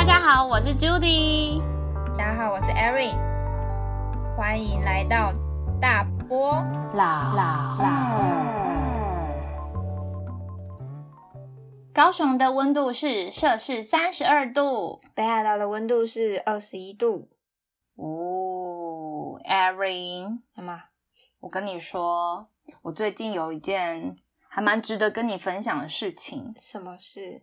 [0.00, 1.60] 大家好，我是 Judy。
[2.16, 3.18] 大家好，我是 Erin。
[4.34, 5.30] 欢迎来到
[5.78, 6.52] 大波
[6.94, 7.84] 老老二。
[11.92, 15.02] 高雄的温度是摄氏三十二度。
[15.14, 17.28] 北海道的温度是二十一度。
[17.96, 20.84] 哦，Erin，干嘛？
[21.40, 22.48] 我跟你说，
[22.80, 24.16] 我最近有一件
[24.48, 26.54] 还蛮值得跟你分享的事情。
[26.58, 27.42] 什么事？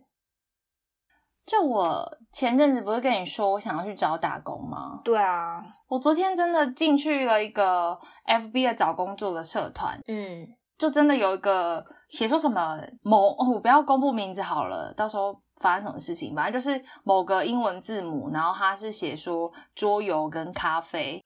[1.48, 5.00] 就我前阵子不是跟你说我想要去找打工吗？
[5.02, 10.46] 对啊，我昨天真的进去了一个 FB 的找工作的社团，嗯，
[10.76, 21.22] 就真的有一个写说什么某，哦我不要公布名字好了，到时候发生什么事情，反正就是某个英文字母，然后他是写说桌游跟咖啡，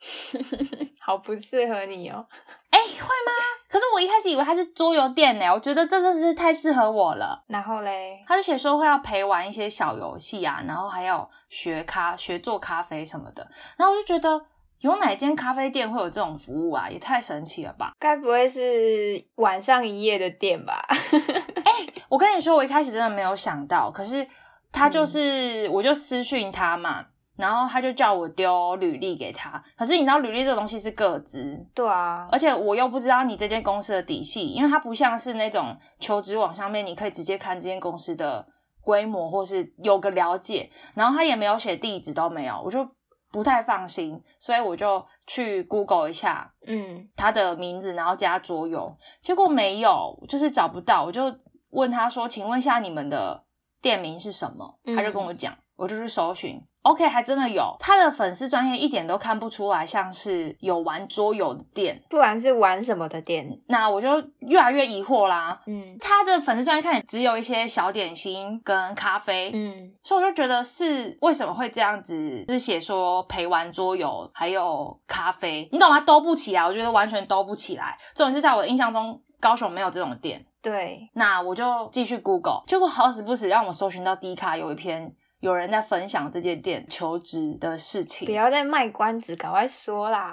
[1.01, 2.27] 好不适合你哦。
[2.71, 3.33] 哎，会吗？
[3.69, 7.43] 可是我一开始以为他是桌游店呢，我觉得这真是太适合我了。
[7.47, 14.43] 然后嘞，他就写说会要陪玩一些小游戏啊，然后还有学咖学做咖啡什么的，然后我就觉得
[14.83, 17.93] 有哪间咖啡店会有这种服务啊，也太神奇了吧！
[18.01, 20.85] 该不会是晚上营业的店吧？
[22.11, 24.27] 我跟你说，我一开始真的没有想到，可是
[24.73, 27.05] 他就是，我就私讯他嘛，
[27.37, 38.45] 然后他就叫我丢履历给他，可是你知道履历这个东西是个资，对啊，而且我又不知道你这间公司的底细，因为它不像是那种求职网上面，你可以直接看这间公司的
[38.81, 42.85] 规模或是有个了解，然后他也没有写地址都没有，我就
[43.33, 51.35] 不太放心，所以我就去 Google 一下嗯，他的名字，然后加桌游，结果没有，就是找不到，我就
[51.71, 53.45] 问他说：“请问一下你们的
[53.81, 56.63] 店名是什么？”嗯他就跟我讲，我就去搜寻。
[56.83, 63.49] OK，还真的有，他的粉丝专业一点都看不出来像是有玩桌游的店，不然是玩什么的店？
[63.69, 64.09] 那我就
[64.41, 65.61] 越来越疑惑啦。
[65.67, 76.01] 嗯他的粉丝专业看只有一些小点心跟咖啡，嗯，所以我就觉得是为什么会这样子，就是写说陪玩桌游还有咖啡，你懂吗？
[76.01, 77.97] 兜不起来，我觉得完全兜不起来。
[78.15, 80.45] 这种是在我的印象中，高雄没有这种店。
[80.61, 88.33] 对，那我就继续 Google，结果好死不死让我搜寻到 D 卡有一篇有人在分享这间店求职的事情不。
[88.33, 90.33] 要再卖关子，赶快说啦。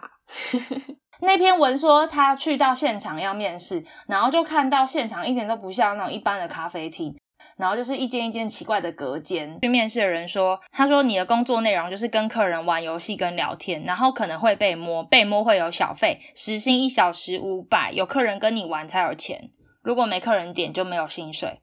[1.21, 7.17] 那篇文说他去到现场要面试，然后就看到现场一点都不像那种一般的咖啡厅，
[7.57, 9.59] 然后就是一间一间奇怪的隔间。
[9.61, 19.49] 去面试的人说，他说你的工作内容就是跟客人玩游戏跟聊天，然后可能会被摸，被摸会有小费，时薪一小时五百，有客人跟你玩才有钱，
[19.81, 21.61] 如果没客人点就没有薪水。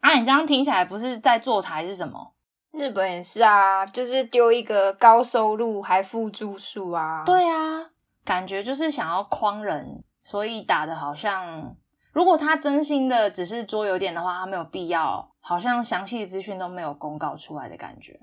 [0.00, 2.33] 啊，你这样听起来不是在坐台是什么？
[2.74, 7.90] 日本也是啊，就是丢一个高收入还附住宿啊。，对啊，
[8.24, 11.76] 感觉就是想要诓人，所以打的好像，
[12.12, 18.18] 如果他真心的只是桌游店的话，他没有必要，好像详细的资讯都没有公告出来的感觉。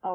[0.00, 0.10] 哦，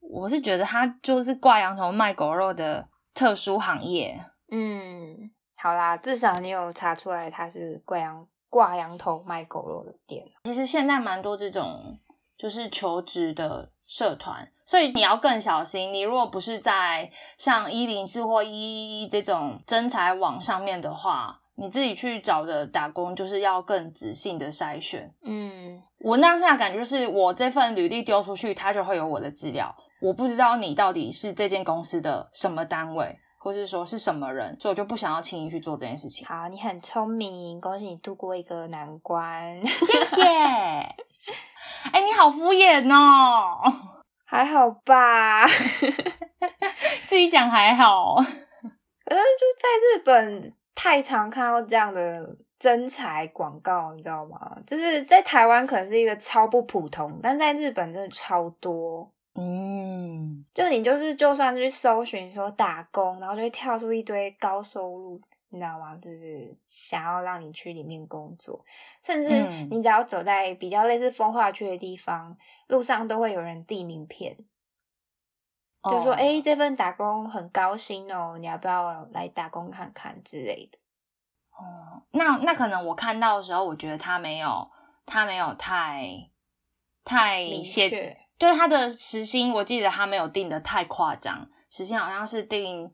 [0.00, 4.20] 我是觉得他就是挂羊头卖狗肉的特殊行业。
[4.50, 10.26] 嗯，好啦，至少你有查出来他是挂羊挂羊头卖狗肉的店。
[10.44, 11.96] 其实现在蛮多这种
[12.38, 15.92] 就是求职的社团，所以你要更小心。
[15.92, 25.12] 你如果不是在像一零四或一一一这种征才网上面的话，你自己去找的打工就是要更仔细的筛选。
[25.22, 29.74] 嗯，我当下感觉就是，我这份履历丢出去，它就会有我的资料。
[30.00, 36.26] 我不知道你到底是这间公司的什么单位，或是说是什么人，所以我就不想要轻易去做这件事情。
[36.26, 39.58] 好，你很聪明，恭喜你度过一个难关。
[39.64, 40.22] 谢谢。
[41.92, 43.56] 哎、你好敷衍哦，
[44.24, 45.46] 还好吧？
[47.06, 48.16] 自己讲还好。
[49.04, 54.56] 可是就在日本太常看到这样的征才广告，你知道吗？
[54.66, 59.10] 就是在台湾可能是一个超不普通，但在日本真的超多。
[59.40, 65.96] 嗯，就你就是就算去搜寻说打工，然后就会跳出一堆高收入，你知道吗？
[65.96, 68.64] 就是想要让你去里面工作，
[69.02, 69.68] 甚至嗯。
[69.70, 72.36] 你只要走在比较类似风化区的地方，
[72.66, 74.36] 路上都会有人递名片，
[75.84, 80.78] 就说：“哦哎、这份打工很高薪哦，你要不要来打工看看之类的
[81.52, 84.68] 哦，那那可能我看到的时候，我觉得他没有，
[85.06, 86.28] 他没有太
[87.04, 92.90] 太明写确？”对他的时薪，我记得他没有定的太夸张，时薪好像是定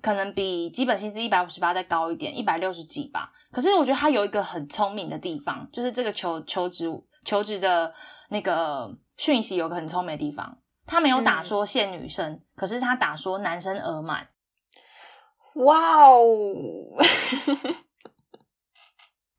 [0.00, 3.32] 可能比基本薪资一百五十八再高一点，一百六十几吧。
[3.50, 6.88] 可是我觉得他有一个很聪明的地方，就是这个求求职
[7.24, 7.92] 求职的
[8.28, 14.28] 那个讯息有个很聪明的地方，他没有打嗯说限女生，可是他打说男生额满。
[15.54, 16.26] 哇哦！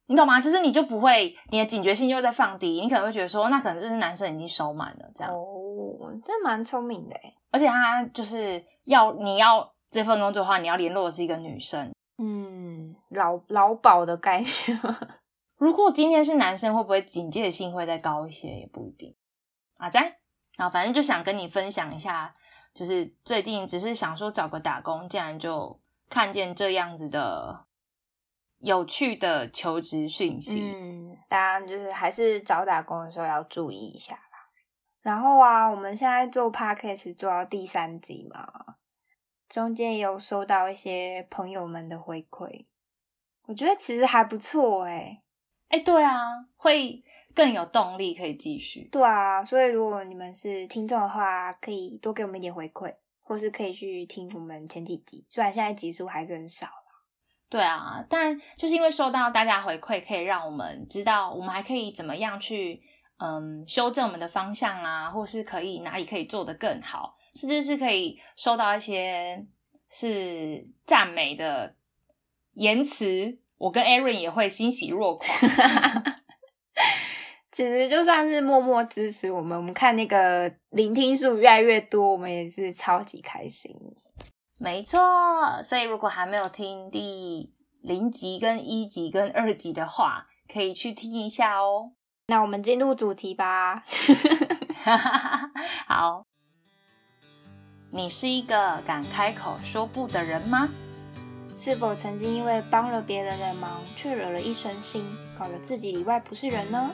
[0.07, 0.39] 你懂吗？
[0.39, 5.33] 就是你就不会，你的警觉性就会在放低，你可能会觉得说，那可能这是男生已经收满了这样。
[5.33, 7.33] 哦，这蛮聪明的哎。
[7.51, 11.91] 而且他就是要你要这份工作的话，你要联络的是一个女生。
[12.17, 14.49] 嗯，劳劳保的概念。
[15.57, 18.49] 如果今天是男生，会不会警戒性会再高一些？
[18.49, 19.15] 也不一定。
[19.77, 20.01] 啊，在，
[20.57, 22.33] 然后反正就想跟你分享一下，
[22.73, 25.79] 就是最近只是想说找个打工，竟然就
[26.09, 27.64] 看见这样子的
[28.65, 30.59] 有趣的求职讯息。
[30.59, 34.21] 嗯，当然就是还是找打工的时候要注意一下啦。
[35.01, 38.75] 然后啊，我们现在做 podcast 做到第三集嘛，
[39.47, 42.65] 中间也有收到一些朋友们的回馈，
[43.43, 45.21] 我觉得其实还不错哎。
[45.69, 46.19] 哎，对啊，
[46.55, 47.03] 会
[47.33, 48.87] 更有动力可以继续。
[48.91, 55.25] 对啊，所以如果你们是听众的话，可以多给我们一点回馈，或是可以去听我们前几集。
[55.29, 56.67] 虽然现在集数还是很少
[57.49, 62.81] 对啊，但就是因为收到大家回馈，可以让我们知道我们还可以怎么样去
[63.17, 69.45] 嗯修正我们的方向啊，或是可以哪里可以做得更好，甚至是可以收到一些
[69.89, 71.75] 是赞美的
[72.53, 73.39] 言辞。
[73.57, 75.29] 我跟 Aaron 也会欣喜若狂
[77.51, 83.73] 其实就算是默默支持我们，我们看那个聆听数越来越多，我们也是超级开心。
[84.57, 91.91] 没错，所以如果还没有听第零集、跟一集、跟二集的话，可以去听一下哦。
[92.27, 93.83] 那我们进入主题吧。
[95.85, 96.25] 好，
[97.91, 100.69] 你是一个敢开口说不的人吗？
[101.57, 105.03] 是否曾经因为帮了别人的忙，却惹了一身腥，
[105.37, 106.89] 搞得自己里外不是人呢？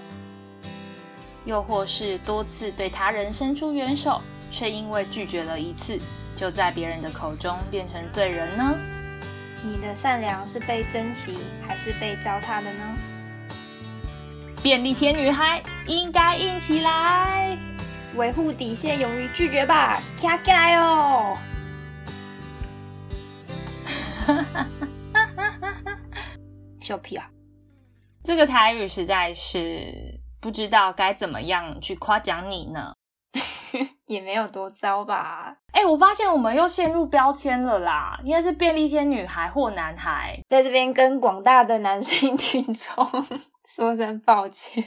[1.46, 4.20] 又或是多次对他人伸出援手，
[4.52, 6.00] 却因为拒绝了一次，
[6.36, 8.76] 就在别人的口中变成罪人呢？
[9.64, 11.38] 你的善良是被珍惜，
[11.68, 12.98] 还是被糟蹋的呢？
[14.64, 17.58] 便利贴女孩应该硬起来，
[18.16, 21.38] 维护底线，勇于拒绝吧，起来哦！
[26.80, 27.28] 笑屁啊！
[28.24, 32.94] 这个台语实在是不知道该怎么样去夸奖你呢，
[34.06, 35.56] 也没有多糟吧？
[35.72, 43.06] 哎，我发现我们又陷入标签了啦，应该是便利贴女孩或男孩，在这边跟广大的男性 听众
[43.68, 44.84] 说声抱歉。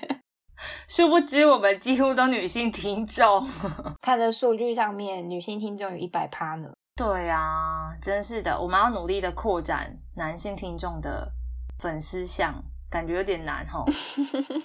[0.88, 3.46] 殊不知我们几乎都女性听众，
[4.00, 6.68] 看着数据上面，女性听众有一百趴呢。
[6.96, 11.32] 对啊，真是的，我们要努力的扩展男性听众的
[11.80, 12.62] 粉丝项，
[12.94, 13.84] 感觉有点难哈。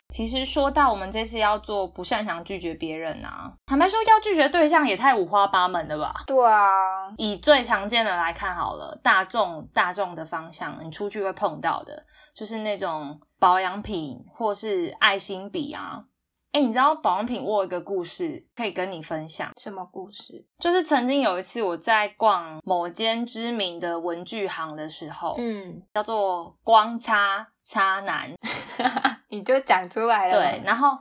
[0.09, 6.13] 其实说到我们这次要做不擅长拒绝别人啊，坦白说要拒绝对象也太五花八门了吧？
[6.27, 12.05] 对啊，以最常见的来看好了，大众大众的方向，你出去会碰到的，
[12.35, 16.03] 就是那种保养品或是爱心笔啊。
[16.51, 17.43] 哎，你知道保养品？
[17.43, 19.51] 我有一个故事可以跟你分享。
[19.55, 20.43] 什么故事？
[20.57, 28.31] 就是曾经有一次我在逛某间知名的文具行的时候，嗯，叫做光擦擦男，
[29.29, 30.33] 你就讲出来了。
[30.33, 30.97] 对，然后。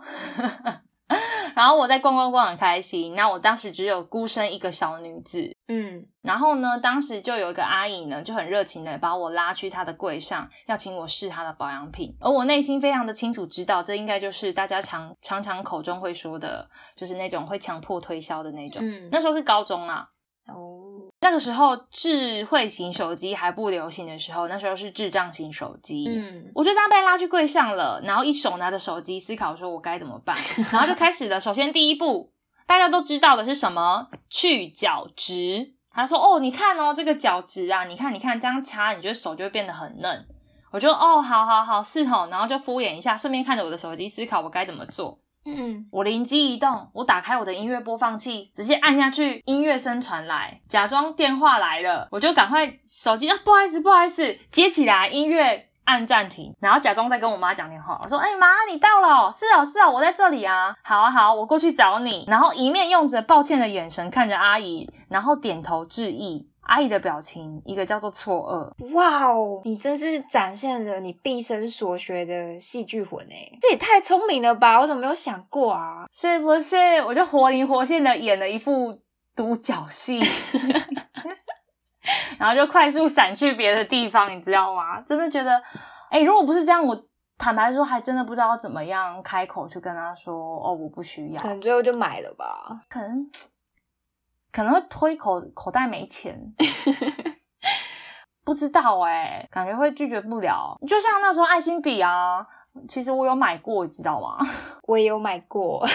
[1.56, 20.06] 然后我在逛逛逛很开心，那我当时只有孤身一个小女子，嗯，然后呢，当时就有一个阿姨呢，就很热情的把我拉去她的柜上，要请我试她的保养品，而我内心非常的清楚知道，这应该就是大家常常常口中会说的，就是那种会强迫推销的那种，嗯，那时候是高中啊。
[20.48, 26.06] 哦，那个时候智慧型手机还不流行的时候，那时候是智障型手机。
[26.08, 30.36] 嗯，我就这样被拉去柜上了，然后一手拿着手机，思考说我该怎么办，
[30.72, 31.38] 然后就开始了。
[31.38, 32.32] 首先第一步，
[32.66, 34.08] 大家都知道的是什么？
[34.28, 35.74] 去角质。
[35.90, 40.26] 他说：“哦，你看哦，这个角质啊，你看，你看，这样擦，你觉得手就会变得很嫩。”
[40.70, 45.18] 我就哦，好好好，是吼，然后就敷衍一下，顺便看着我的手机，思考我该怎么做。
[45.56, 66.46] 嗯，我灵机一动，我打开我的音乐播放器，直接按下去，音乐声传来，假装电话来了，我就赶快手机啊，不好意思，不好意思，接起来，音乐按暂停，然后假装在跟我妈讲电话，我说，哎妈，你到了，是啊是啊，我在这里啊，好啊好，我过去找你，然后一面用着抱歉的眼神看着阿姨，然后点头致意。
[66.68, 68.92] 阿姨的表情，一个叫做错愕。
[68.92, 73.58] 哇哦，你真是展现了你毕生所学的戏剧魂哎！
[73.60, 74.78] 这也太聪明了吧！
[74.78, 76.04] 我怎么没有想过啊？
[76.12, 76.76] 是不是？
[77.06, 79.00] 我就活灵活现的演了一副
[79.34, 80.20] 独角戏，
[82.38, 85.00] 然后就快速闪去别的地方，你知道吗？
[85.00, 85.60] 真的觉得，
[86.10, 87.02] 哎，如果不是这样，我
[87.38, 91.40] 坦白说，还真的不知道怎么样开口去跟他说哦，我不需要。
[91.40, 92.82] 可能最后就买了吧？
[92.90, 93.30] 可能。
[94.58, 96.36] 可能会推口口袋没钱，
[98.44, 100.76] 不知道哎、感觉会拒绝不了。
[100.84, 102.44] 就像那时候爱心笔啊，
[102.88, 104.36] 其实我有买过，你知道吗？
[104.82, 105.78] 我也有买过，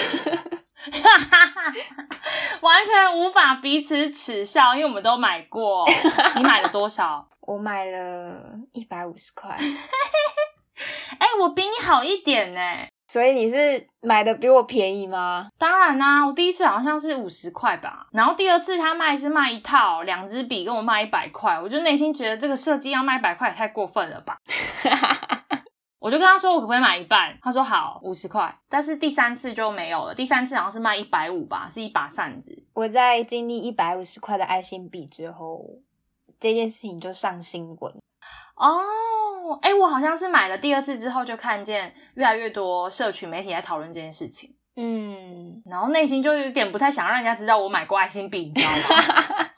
[2.61, 5.85] 完全无法彼此耻笑，因为我们都买过。
[6.37, 7.27] 你买了多少？
[7.41, 9.57] 我买了一百五十块，
[11.19, 12.61] 哎、我比你好一点呢、
[13.13, 15.47] 所以你是买的比我便宜吗？
[15.59, 24.39] 当然啦、我第一次好像是五十块吧，然后第二次他卖是卖一套两支笔，跟我卖一百块，我就内心觉得这个设计要卖一百块也太过分了吧。
[26.01, 32.63] 我就跟他说我可不可以买一半，他说好五十块，但是第三次就没有了，第三次好像是卖一百五吧，是一把扇子。
[32.73, 35.63] 我在经历一百五十块的爱心笔之后，
[36.39, 37.93] 这件事情就上新闻。
[38.55, 38.81] 哦，
[39.61, 49.47] 哎，我好像是买了第二次之后，就看见越来越多社群媒体在讨论这件事情，嗯，然后内心就有点不太想让人家知道我买过爱心笔，你知道吗？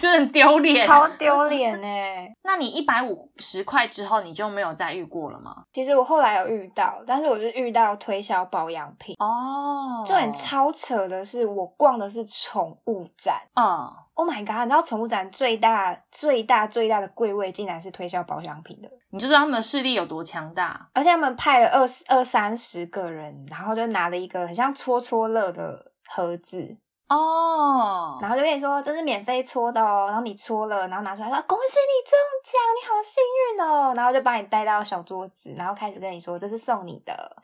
[0.00, 0.86] 就很丢脸。
[0.86, 2.32] 超丢脸哎！
[2.42, 5.64] 那你一百五十块之后，你就没有再遇过了吗？
[5.72, 9.14] 其实我后来有遇到，但是我就遇到推销保养品。
[9.18, 13.40] 哦，就很超扯的是，我逛的是宠物展。
[13.54, 14.64] 嗯，Oh my god！
[14.64, 20.88] 你知道宠物展最大、最大、最大的柜位竟然是推销保养品的，你就知道他们的势力有多强大。
[20.92, 26.76] 而且他们派了二二三十个人，然后就拿了一个很像戳戳乐的盒子，
[27.08, 37.36] 哦，然后就跟你说这是免费戳的哦，然后你戳了，然后拿出来说恭喜你中奖，你好幸运哦，然后就把你带到小桌子，然后开始跟你说这是送你的，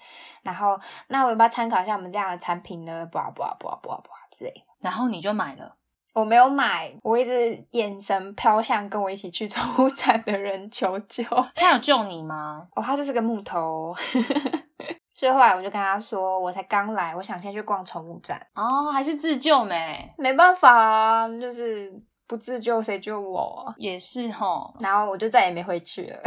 [0.42, 0.76] 然后
[1.06, 4.62] 那我要不要参考一下我们这样的产品呢？blah blah blah blah blah 之类的。
[4.80, 5.76] 然后你就买了。
[6.14, 11.24] 我没有买，我一直眼神飘向跟我一起去宠物展的人求救。
[11.54, 12.68] 他有救你吗？
[12.76, 13.92] 哦，他就是个木头。
[15.16, 18.40] 所以后来我就跟他说，我才刚来，我想先去逛宠物展。
[18.54, 20.12] 哦，还是自救没？
[20.16, 21.92] 没办法啊，就是
[22.26, 23.74] 不自救谁救我啊？
[23.78, 24.74] 也是吼。
[24.80, 26.18] 然后我就再也没回去了。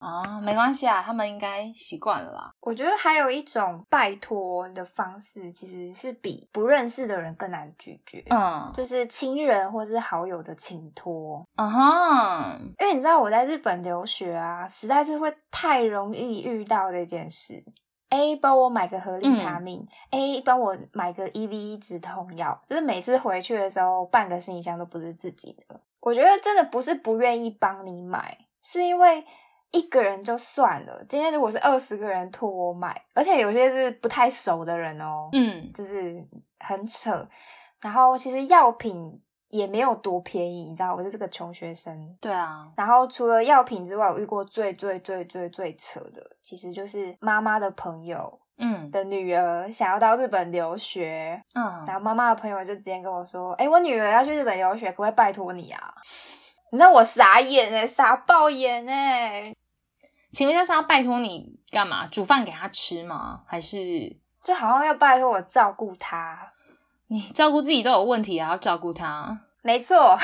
[0.00, 2.50] 啊， 没关系啊，他们应该习惯了啦。
[2.60, 8.24] 我觉得还有一种拜托的方式，其实是比不认识的人更难拒绝。
[8.30, 17.62] 嗯就是亲人或是好友的请托，嗯哼，因为你知道我在日本留学啊，实在是会太容易遇到的一件事。
[18.10, 25.80] A 帮我买个合理他命、a 帮我买个 EVE 止痛药，就是每次回去的时候，半个行李箱都不是自己的。
[26.00, 29.24] 我觉得真的不是不愿意帮你买，是因为
[29.72, 31.04] 一个人就算了。
[31.08, 36.26] 今天如果是二十个人托我买，而且有些是不太熟的人哦，嗯，就是
[36.60, 37.28] 很扯。
[37.82, 42.16] 然后其实药品也没有多便宜，你知道，我就是个穷学生。
[42.20, 55.94] 对啊，然后除了药品之外，我遇过最最最最最扯的，其实就是妈妈的朋友嗯的女儿想要到日本留学，嗯然嗯，后妈妈的朋友就直接跟我说：“哎，我女儿要去日本留学，可不可以拜托你啊？”
[56.70, 59.54] 你知道我傻眼哎、傻爆眼哎、
[60.32, 62.06] 请问一下是要拜托你干嘛？
[62.08, 63.40] 煮饭给她吃吗？
[63.46, 64.14] 还是
[64.44, 66.52] 就好像要拜托我照顾她。
[67.08, 69.40] 你照顾自己都有问题，啊要照顾他？
[69.62, 70.16] 没错，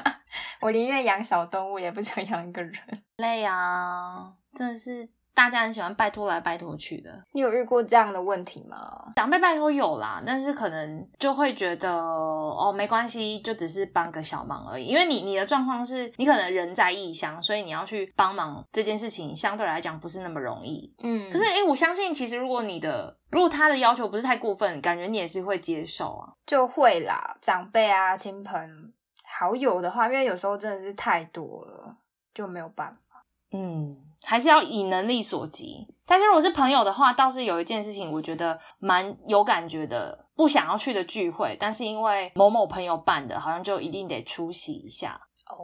[0.60, 2.74] 我宁愿养小动物，也不想养一个人。
[3.16, 7.10] 累啊，真的是大家很喜欢拜托来拜托去的。
[7.32, 9.12] 你有遇过这样的问题吗？
[9.16, 14.84] 长辈拜托有啦，但是可能就会觉得哦没关系，就只是帮个小忙而已。
[14.84, 20.94] 因为你你的状况是你可能人在异乡，所以你要去帮忙这件事情，相对来讲不是那么容易。
[21.02, 26.32] 嗯，可是诶、我相信其实如果你的如果他的要求不是太过分，感觉你也是会接受啊。
[26.46, 28.92] 就会啦，长辈啊、亲朋
[29.24, 31.96] 好友的话，因为有时候真的是太多了，
[32.34, 33.24] 就没有办法。
[33.52, 35.86] 嗯，还是要以能力所及。
[36.06, 45.20] 但是如果是朋友的话，倒是有一件事情，我觉得蛮有感觉的，不想要去的聚会，但是因为某某朋友办的，好像就一定得出席一下。
[45.48, 45.56] 哦，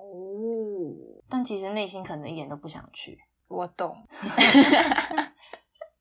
[1.29, 3.97] 但其实内心可能一点都不想去，我懂。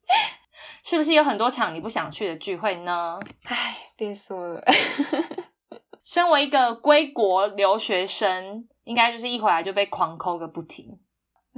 [0.83, 3.19] 是不是有很多场你不想去的聚会呢？
[3.43, 4.61] 唉，别说了。
[6.05, 10.97] 身为一个归国留学生，应该就是一回来就被狂抠个不停。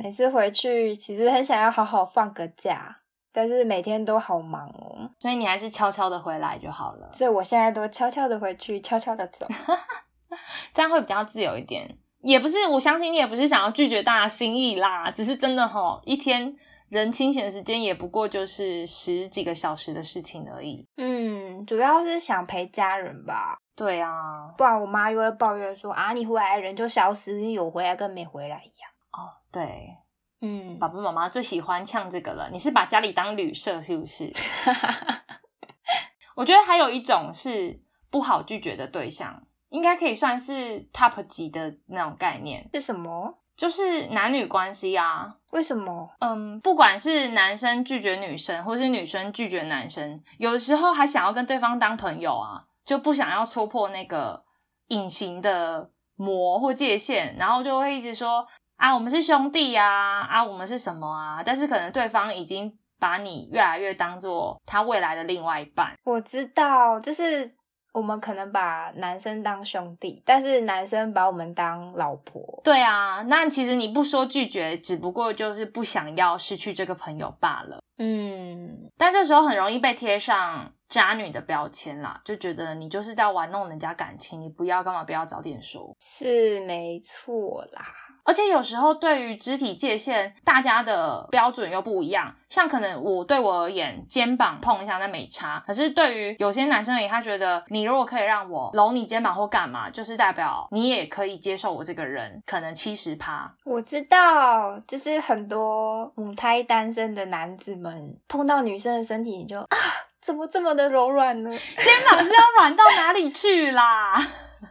[0.01, 2.99] 每次回去，其实很想要好好放个假，
[3.33, 9.45] 但是每天都好忙哦，所以你还是悄悄的回来就好了，所以我现在都悄悄的回去，悄悄的走。
[10.73, 11.97] 这样会比较自由一点。
[12.21, 16.53] 也不是，我相信你也不是想要拒绝大家心意啦，只是真的吼，一天
[16.87, 20.87] 人清闲的时间也不过就是十几个小时的事情而已。
[20.95, 24.11] 嗯，主要是想陪家人吧，对啊，
[24.57, 28.78] 不然我妈又会抱怨说啊，你回来人就消失，你有回来跟没回来一样。
[29.49, 29.97] 哦，对，
[30.41, 32.49] 嗯，爸爸妈妈最喜欢呛这个了。
[32.51, 34.31] 你是把家里当旅社是不是？
[36.35, 43.37] 我觉得还有一种是不好拒绝的对象，应该可以算是 top 级的那种概念，是什么？
[43.57, 45.35] 就是男女关系啊。
[45.51, 46.09] 为什么？
[46.19, 54.45] 嗯，不管是男生拒绝女生，或是女生拒绝男生，有的时候还想要跟对方当朋友啊，就不想要戳破那个
[54.87, 58.47] 隐形的膜或界限，然后就会一直说
[58.79, 61.43] 啊，我们是兄弟呀，啊，我们是什么啊？
[61.45, 65.93] 但是可能对方已经把你越来越当做他未来的另外一半。
[66.05, 67.53] 我知道，就是
[67.93, 72.61] 我们可能把男生当兄弟，但是男生把我们当老婆。
[72.63, 77.79] 对啊，那其实你不说拒绝，只不过就是不想要失去这个朋友罢了。
[77.97, 85.93] 嗯，但这时候很容易被贴上渣女的标签啦，就觉得你就是在玩弄人家感情，你不要干嘛不要早点说。
[85.99, 87.83] 是没错啦。
[88.23, 92.33] 而且有时候对于肢体界限，大家的标准又不一样。
[92.49, 103.53] 像可能我对我而言，肩膀碰一下那没差，可是对于有些男生而言，他觉得你如果可以让我搂你肩膀或干嘛，就是代表你也可以接受我这个人，可能七十趴。
[103.65, 109.77] 我知道，就是很多母胎单身的男子们碰到女生的身体，你就啊，
[110.19, 111.51] 怎么这么的柔软呢？
[111.51, 114.19] 肩膀是要软到哪里去啦？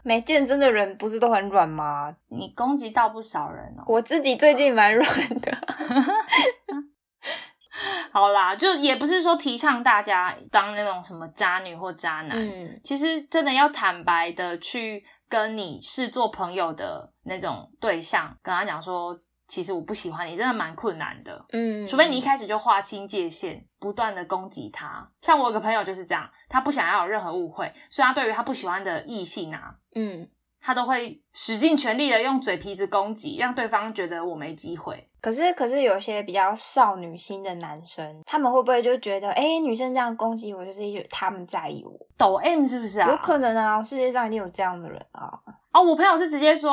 [0.02, 2.14] 没健身的人不是都很软吗？
[2.28, 3.84] 你攻击到不少人哦。
[3.86, 5.06] 我自己最近蛮软
[5.40, 5.58] 的。
[8.10, 19.16] 好啦，就也不是说提倡大家当那种什么渣女或渣男，嗯，其实真的要坦白的去跟你是做朋友的那种对象，跟他讲说，
[19.48, 21.44] 其实我不喜欢你，真的蛮困难的。
[21.52, 25.10] 嗯，除非你一开始就划清界限，不断的攻击他。
[25.22, 30.28] 像我有个朋友就是这样，他不想要有任何误会，所以他对于他不喜欢的异性啊，嗯，
[30.60, 35.08] 他都会使尽全力的用嘴皮子攻击，让对方觉得我没机会。
[35.20, 41.90] 可是可是有些比较少女心的男生，他们会不会就觉得，哎、女生这样攻击我，就是因为他们在意我？
[42.16, 43.10] 抖 M 是不是啊？
[43.10, 45.32] 有可能啊，世界上一定有这样的人啊。
[45.72, 46.72] 哦，我朋友是直接说，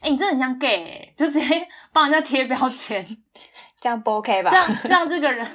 [0.00, 3.04] 哎、你真的很像 gay，、欸、就直接 帮人家贴标签，
[3.80, 4.50] 这样不 OK 吧？
[4.52, 5.46] 让让这个人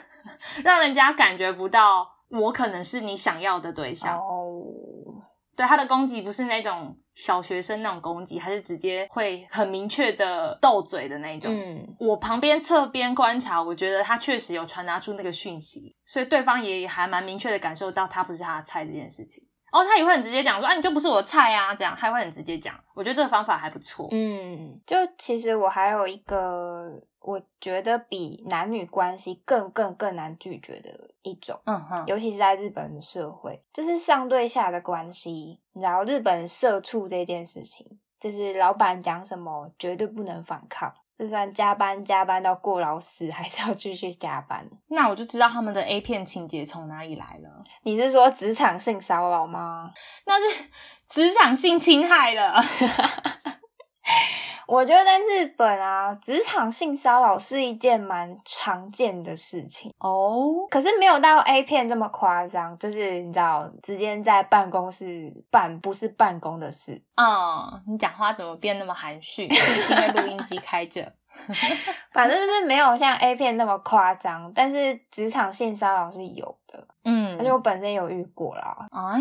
[0.64, 4.18] 让人家感觉不到我可能是你想要的对象。
[4.18, 4.64] 哦，
[5.56, 11.54] 对他的攻击不是那种小学生那种攻击，还是直接会很明确的斗嘴的那种。
[11.54, 19.44] 嗯，我旁边侧边观察，我觉得他确实有传达出那个讯息，所以对方也还蛮明确的感受到他不是他的菜这件事情。
[19.72, 22.76] 哦，他也会很直接讲说，啊，你就不是我的菜啊，这样他也会很直接讲。
[22.94, 24.08] 我觉得这个方法还不错。
[24.12, 30.90] 嗯，就其实我还有一个，我觉得比男女关系更更更难拒绝的
[31.22, 35.60] 一种，嗯哼，尤其是在日本的社会，就是上对下的关系。
[35.74, 37.88] 你知道日本社畜这件事情，
[38.20, 44.68] 就是老板讲什么绝对不能反抗，就算加班加班到过劳死， 还是要继续加班。
[44.88, 49.92] 那我就知道他们的 A 片情节从哪里来了，你是说职场性骚扰吗？
[50.26, 50.64] 那是
[51.08, 52.60] 职场性侵害了。
[54.72, 59.94] 我觉得在日本啊，职场性骚扰是一件蛮常见的事情。
[60.00, 66.94] 哦，可是没有到 A 片这么夸张，就是你知道，直接在办公室办不是办公的事。
[67.18, 69.54] 嗯，你讲话怎么变那么含蓄？
[69.54, 71.12] 是不是因为录音机开着？
[72.14, 78.88] 反正就是没有像 A 片那么夸张，但是职场性骚扰是有的，嗯而且我本身有遇过啦。
[78.92, 79.20] 哎，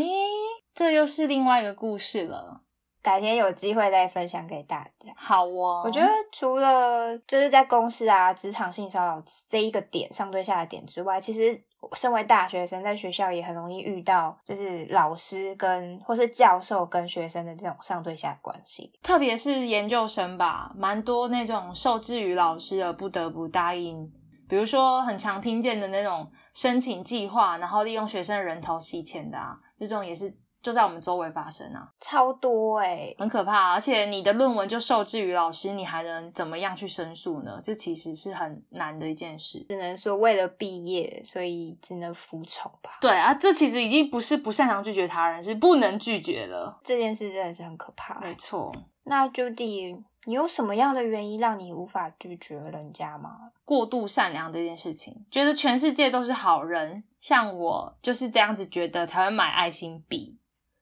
[0.72, 2.60] 这又是另外一个故事了。
[3.02, 5.12] 改天有机会再分享给大家。
[5.16, 11.58] 好哦，我觉得除了就是在公司啊，职场性骚扰这一个点上对下的点之外，其实
[11.94, 18.92] 身为大学生，在学校也很容易遇到，就是老师跟或是教授跟学生的这种上对下关系。
[19.02, 24.06] 特别是研究生吧，蛮多那种受制于老师而不得不答应，
[24.46, 30.30] 比如说很常听见的那种申请计划，然后利用学生的人头洗钱的啊，这种也是
[30.62, 33.72] 就在我们周围发生啊，超多哎、很可怕。
[33.72, 37.60] 而且你的论文就受制于老师，你还能怎么样去申诉呢？
[37.62, 39.64] 这其实是很难的一件事。
[39.68, 42.98] 只能说为了毕业，所以只能服从吧。
[43.00, 46.78] 对啊，这其实已经不是不擅长拒绝他人，是不能拒绝了。
[46.84, 48.20] 这件事真的是很可怕。
[48.20, 48.70] 没错，
[49.04, 53.52] 那 Judy，你有什么样的原因让你无法拒绝人家吗？
[53.64, 60.36] 过度善良这件事情，觉得全世界都是好人，像我就是这样子觉得才会买爱心笔。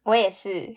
[0.09, 0.75] 我也是，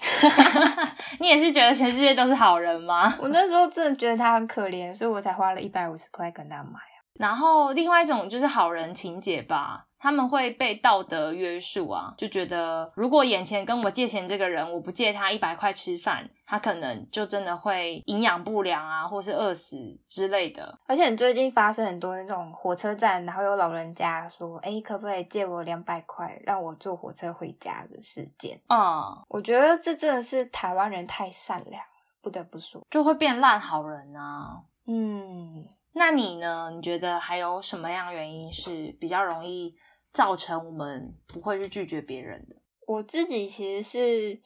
[1.21, 3.15] 你也是觉得全世界都是好人吗？
[3.21, 6.79] 我那时候真的觉得他很可怜，所以我才花了一百五十块跟他买。
[7.13, 20.79] 然后另外一种就是好人情节吧，他们会被道德约束啊，就觉得如果眼前跟我借钱这个人，我不借他一百块吃饭，他可能就真的会营养不良啊，或是饿死之类的。
[20.87, 28.59] 而且最近发生很多那种火车站，然后有老人家说：“哎，可不可以借我两百块，让我坐火车回家？”的事件。
[28.69, 31.79] 嗯，我觉得这真的是台湾人太善良，
[32.23, 34.63] 不得不说，就会变烂好人啊。
[34.87, 36.71] 嗯，那你呢？
[36.73, 39.75] 你觉得还有什么样原因是比较容易？
[40.13, 42.55] 造成我们不会去拒绝别人的。
[42.87, 44.41] 我自己其实是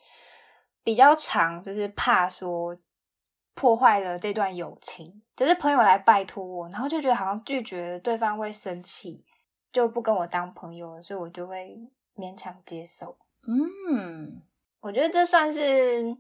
[0.84, 2.78] 比较常，就是怕说
[3.56, 9.26] 破坏了这段友情，只是朋友来拜托我，然后就觉得好像拒绝对方会生气，
[9.72, 11.80] 就不跟我当朋友了，所以我就会
[12.16, 13.18] 勉强接受。
[13.48, 14.44] 嗯，
[14.82, 16.18] 我觉得这算是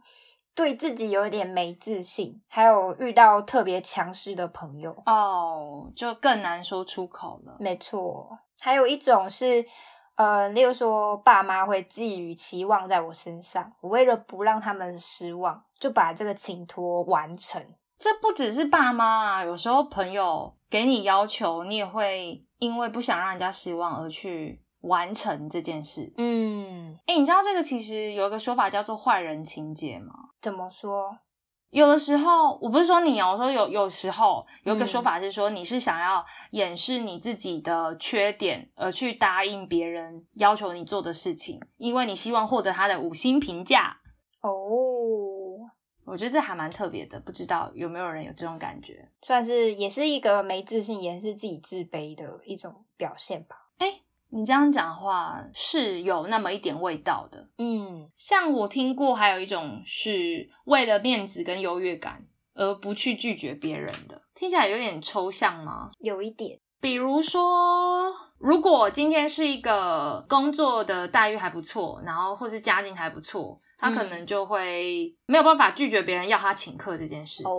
[0.55, 7.57] 对自己有点没自信，还有遇到特别强势的朋友哦，就更难说出口了。
[7.59, 8.39] 没错。
[8.59, 9.65] 还有一种是，
[10.15, 17.63] 呃，例如说，爸妈会寄予期望在我身上，我为了不让他们失望，就把这个请托完成。
[17.97, 26.13] 这不只是爸妈啊，有时候朋友给你要求，你也会因为不想让人家失望而去完成这件事。
[26.17, 30.13] 嗯，哎，你知道这个其实有一个说法叫做坏人情节吗？
[30.41, 31.17] 怎么说？
[31.75, 43.97] 有的时候，我不是说你哦，我说有有时候有一个说法是说，你是想要掩饰你自己的缺点，而去答应别人要求你做的事情，因为你希望获得他的五星评价。
[44.39, 44.49] 哦，
[46.05, 49.09] 我觉得这还蛮特别的，不知道有没有人有这种感觉？
[49.21, 53.57] 算是也是一个没自信、掩饰自己自卑的一种表现吧。
[53.79, 53.99] 哎。
[54.35, 62.21] 你这样讲话是有那么一点味道的，嗯，像我听过，还有一种是为了面子跟优越感
[62.53, 65.89] 而不去拒绝别人的，听起来有点抽象吗？
[65.99, 77.53] 有一点，比如说，如果今天是一个工作的待遇还不错，然后或是家境还不错，他可能就会没有办法拒绝别人要他请客这件事哦。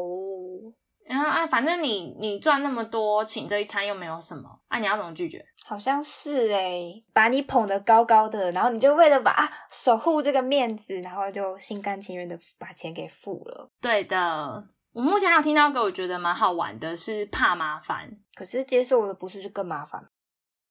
[1.09, 5.45] 然后啊，反正你你赚那么多，请这一餐又没有什么，啊，你要怎么拒绝？
[5.65, 13.71] 好像是哎，把你捧得高高的，然后你就为了把啊守护这个面子，然后就心甘情愿的把钱给付了。
[13.81, 20.09] 对的，我目前还有听到个我觉得蛮好玩的，是怕麻烦，可是接受的不是就更麻烦？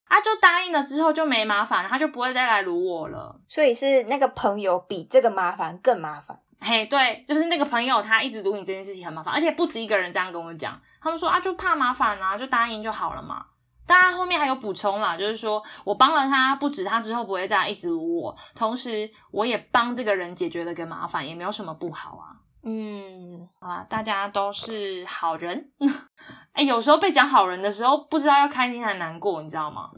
[0.06, 3.42] 啊，就答应了之后就没麻烦了，他就不会再来撸我了。
[3.48, 6.40] 所以是那个朋友比这个麻烦更麻烦。
[6.68, 10.82] 嘿，对，就是那个朋友，他一直撸你这件事情很麻烦，而且不止一个人这样跟我讲。
[11.00, 13.46] 他们说啊，就怕麻烦啊，就答应就好了嘛。
[13.86, 22.34] 当然后面还有补充啦，就是说我帮了他，不止他之后不会再一直撸我，同时我也帮这个人解决了个麻烦，也没有什么不好啊。
[22.64, 25.70] 嗯，啊，大家都是好人。
[26.54, 29.92] 哎，有时候被讲好人的时候，不知道要开心还是难过，你知道吗？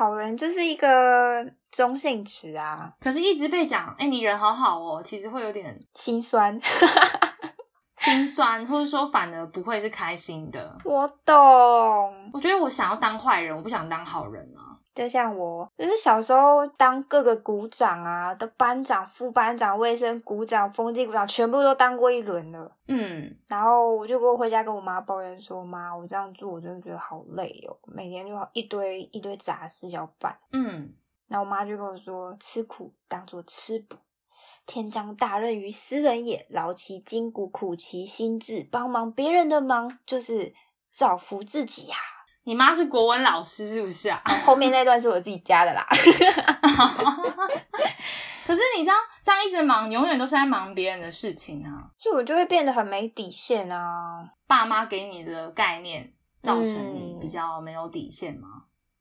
[0.00, 6.58] 好人就是一个中性词啊，可是一直被讲，哎，你人好好哦，其实会有点心酸，
[8.10, 10.76] 心酸， 或者说反而不会是开心的。
[10.84, 14.68] 我懂，我觉得我想要当坏人，我不想当好人啊。
[14.92, 22.70] 就像我，就是小时候当各个股长啊的班长、副班长、卫生股长、风纪股长，全部都当过一轮了。
[22.88, 30.92] 嗯，然后我就跟我回家跟我妈抱怨说：“妈，我这样做我真的觉得好累哦，每天就一堆一堆杂事要办。”嗯，
[31.28, 33.96] 然后我妈就跟我说：“吃苦当做吃补，
[34.66, 40.54] 天将大任于斯人也，劳其筋骨，苦其心志，帮忙别人的忙就是
[40.92, 41.96] 造福自己呀。
[42.44, 44.22] ”你妈是国文老师是不是啊？
[44.46, 45.84] 后面那段是我自己加的啦。
[48.46, 54.28] 可是你知道，这样一直忙，永远都是在忙别人的事情啊，所以我就会变得很没底线啊。
[54.46, 58.48] 爸妈给你的概念，造成你比较没有底线吗？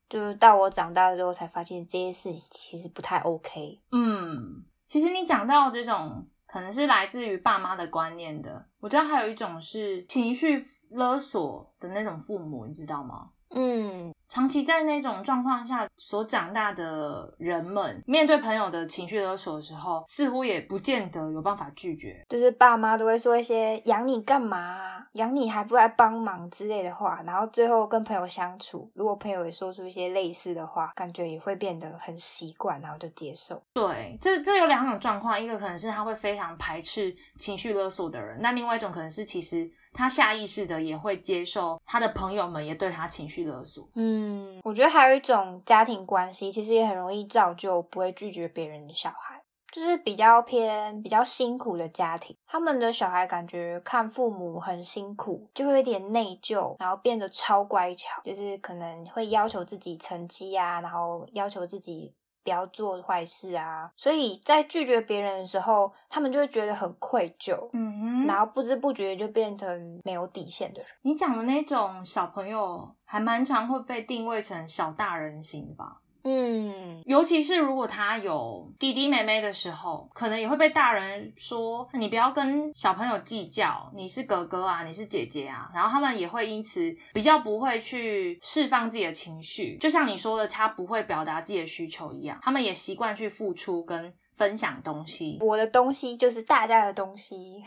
[0.08, 3.82] 就是到我长大之后，才发现这些事情其实不太 OK。
[3.92, 8.66] 嗯，其实你讲到这种，可能是来自于爸妈的观念的。
[8.80, 13.30] 我觉得还有一种是情绪勒索的那种父母，你知道吗？
[13.52, 22.24] 嗯，长期在那种状况下所长大的人们，面对朋友的情绪勒索的时候，似乎也不见得有办法拒绝。
[22.30, 24.78] 就是爸妈都会说一些“养你干嘛？
[25.14, 33.60] 养你还不来帮忙”之类的话，然后最后跟朋友相处，如果朋友也说出一些类似的话，感觉也会变得很习惯，然后就接受。
[33.74, 39.68] 对，这这有两种状况，一个可能是他会非常排斥情绪勒索的人，那另外一种可能是其实。
[39.92, 43.90] 他下意识的也会接受他的朋友们也对他情绪勒索。
[43.96, 44.19] 嗯，
[44.64, 49.44] 我觉得还有一种家庭关系，其实也很容易造就不会拒绝别人的小孩。
[49.72, 62.12] 就是比较偏比较辛苦的家庭，他们的小孩感觉看父母很辛苦，就会有点内疚，然后变得超乖巧，就是可能会要求自己成绩啊，然后要求自己
[62.44, 70.90] 不要做坏事啊，所以在拒绝别人的时候，他们就会觉得很愧疚，嗯哼，然后不知不觉就变成没有底线的人。
[71.04, 75.98] 你讲的那种小朋友，还蛮常会被定位成小大人型吧？
[76.22, 95.40] 嗯，尤其是如果他有弟弟妹妹的时候，可能也会被大人说你不要跟小朋友计较，你是哥哥啊，你是姐姐啊，然后他们也会因此比较不会去释放自己的情绪，就像你说的，他不会表达自己的需求一样，他们也习惯去付出跟分享东西。
[95.42, 97.64] 我的东西就是大家的东西。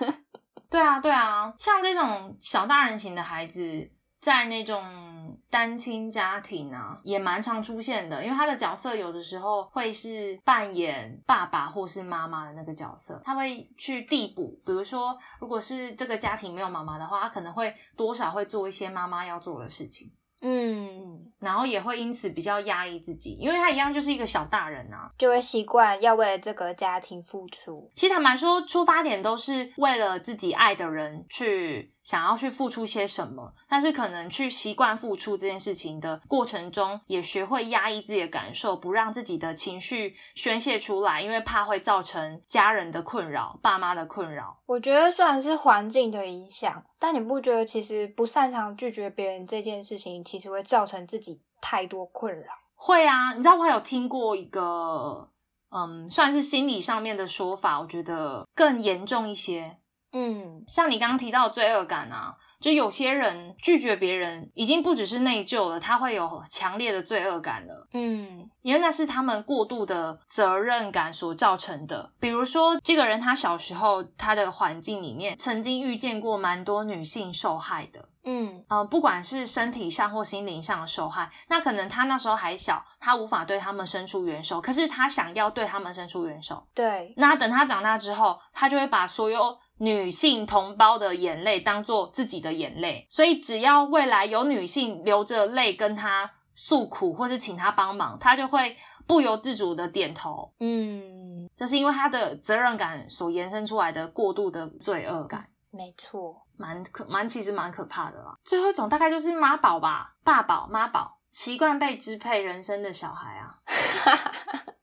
[0.70, 3.88] 对啊，对啊，像这种小大人型的孩子，
[4.26, 8.24] 在那种单亲家庭啊，也蛮常出现的。
[8.24, 14.58] 因为他的角色有的时候会是扮演爸爸或是妈妈的那个角色，他会去递补。
[14.66, 20.10] 比如说，如果是这个家庭没有妈妈的话，他可能会多少会做一些妈妈要做的事情，
[20.48, 25.10] 嗯，然后也会因此比较压抑自己，因为他一样就是一个小大人啊。
[25.18, 27.90] 就会习惯要为了这个家庭付出。
[27.96, 44.56] 其实坦白说，出发点都是为了自己爱的人去想要去付出些什么，但是可能去习惯付出这件事情的过程中，也学会压抑自己的感受，不让自己的情绪宣泄出来，因为怕会造成家人的困扰、爸妈的困扰。
[44.66, 52.52] 我觉得虽然是环境的影响，但你不觉得其实不擅长拒绝别人这件事情，其实会造成自己太多困扰？
[52.74, 55.30] 会啊，你知道我有听过一个，
[55.70, 59.78] 嗯，算是心理上面的说法，我觉得更严重一些。
[60.16, 67.86] 嗯像你刚刚提到的罪恶感啊，就有些人拒绝别人，已经不只是内疚了，他会有强烈的罪恶感了。
[67.92, 72.10] 嗯因为那是他们过度的责任感所造成的。
[72.18, 86.66] 比如说，这个人他小时候他的环境里面曾经遇见过蛮多女性受害的，嗯嗯、不管是身体上或心灵上的受害，那可能他那时候还小，他无法对他们伸出援手，可是他想要对他们伸出援手。
[86.74, 100.52] 对，那等他长大之后，他就会把所有女性同胞的眼泪当做自己的眼泪，所以只要未来有女性流着泪跟他诉苦，或是请他帮忙，他就会不由自主的点头。
[100.60, 106.42] 嗯，这是因为他的责任感所延伸出来的过度的罪恶感，没错。
[106.58, 108.34] 蛮可蛮其实蛮可怕的啦。
[108.42, 113.58] 最后一种大概就是妈宝吧，爸宝、妈宝，习惯被支配人生的小孩啊。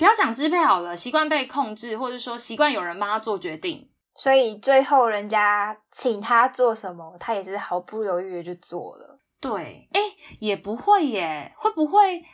[0.00, 3.86] 不要讲支配好了，习惯被控制，或者说习惯有人帮他做决定。
[4.14, 9.20] 所以最后人家请他做什么，他也是毫不犹豫的就做了。
[9.42, 10.00] 对，哎，
[10.38, 12.24] 也不会耶，会不会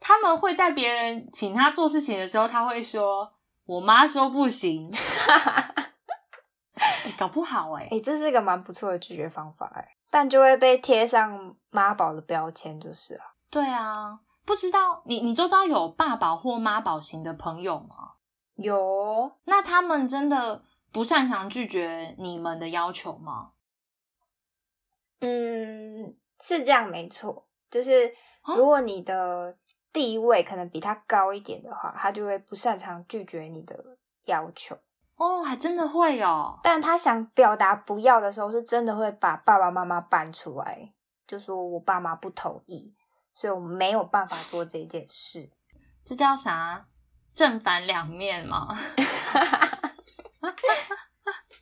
[0.00, 3.32] 他们会在别人请他做事情的时候，他会说
[3.66, 4.90] “我妈说不行”，
[6.74, 13.26] 诶搞不好哎哎、，这是一个蛮不错的拒绝方法哎，但就会被贴上妈宝的标签，就是啊。
[13.48, 18.14] 对啊，不知道你你周遭有爸宝或妈宝型的朋友吗？
[18.56, 23.52] 有，那他们真的不擅长拒绝你们的要求吗？
[25.20, 27.46] 嗯，是这样没错。
[27.70, 29.56] 就是哦如果你的
[29.92, 34.76] 地位可能比他高一点的话，他就会不擅长拒绝你的要求。
[35.16, 36.58] 哦，还真的会哦。
[36.62, 40.92] 但他想表达不要的时候，是真的会把爸爸妈妈搬出来，
[41.26, 42.92] 就说我爸妈不同意，
[43.32, 45.50] 所以我没有办法做这件事。
[46.04, 46.86] 这叫啥？
[47.34, 48.68] 正反两面吗？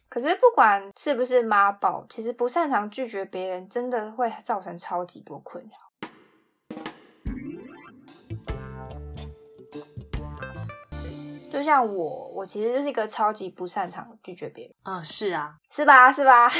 [0.09, 5.71] 可是不管是不是妈宝，其实不擅长拒绝别人，真的会造成超级多困扰。
[11.53, 16.11] 就像我，我其实就是一个超级不擅长拒绝别人，嗯，是啊，是吧？
[16.11, 16.49] 是吧？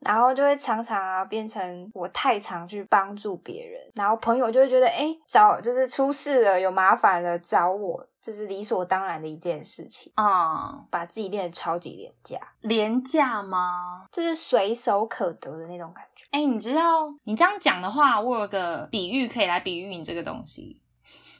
[0.00, 14.06] 然后就会常常啊变成我太常去帮助别人，然后朋友就会觉得，哎，找就是出事了，有麻烦了找我，这是理所当然的一件事情，嗯，把自己变得超级廉价，廉价吗？
[14.12, 16.24] 就是随手可得的那种感觉。
[16.30, 20.80] 哎、你知道你这样讲的话，我有个比喻可以来比喻你这个东西，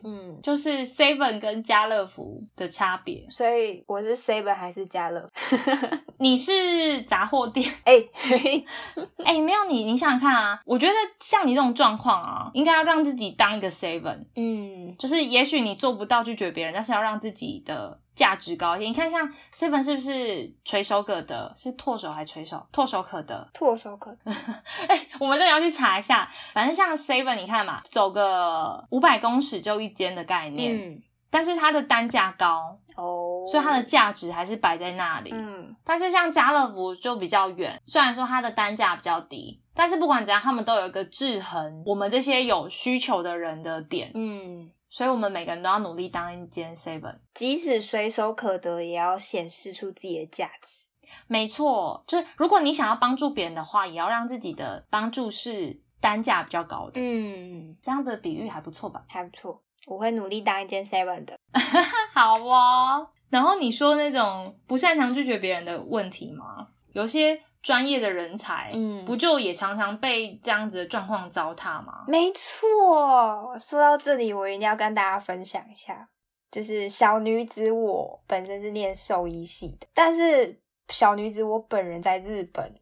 [0.04, 3.24] 嗯，就是 Seven 跟家乐福的差别。
[3.28, 5.28] 所以我是 Seven 还是家乐？
[6.18, 7.94] 你是杂货店， 哎、
[9.24, 18.86] 哎、没有你，你想想看啊，我觉得像你这种状况啊，应该要让自己当一个 Seven，嗯就是也许你做不到拒绝别人，但是要让自己的价值高一些。
[18.86, 21.54] 你看，像 Seven 是不是垂手可得？
[21.56, 22.60] 是唾手还垂手？
[22.72, 23.48] 唾手可得。
[23.54, 24.32] 唾手可得。
[24.88, 26.28] 哎，我们这要去查一下。
[26.52, 30.76] 反正像 Seven，你看嘛，走个五百公尺就一间的概念。
[30.76, 31.02] 嗯。
[31.30, 35.30] 但是它的单价高哦，所以它的价值还是摆在那里。
[35.32, 35.76] 嗯。
[35.84, 44.10] 但是像家乐福就比较远，虽然说它的单价比较低，但是不管怎样，他们都有一个制衡我们这些有需求的人的点。
[44.14, 44.70] 嗯。
[44.90, 50.90] 所以我们每个人都要努力当一间 Seven，即使随手可得，也要显示出自己的价值。
[51.26, 57.00] 没错，就是如果你想要帮助别人的话，也要让自己的帮助是单价比较高的。
[57.00, 59.04] 嗯，这样的比喻还不错吧？
[59.08, 61.38] 还不错，我会努力当一间 Seven 的。
[62.12, 63.08] 好哦。
[63.30, 66.68] 然后你说那种不擅长拒绝别人的问题吗？
[66.92, 67.40] 有些。
[67.68, 72.04] 专业的人才，嗯，不就也常常被这样子的状况糟蹋吗？
[72.06, 76.08] 没错，说到这里，我一定要跟大家分享一下，
[76.50, 82.74] 就是小女子我本身是念兽医系的，但是小女子我本人在日本，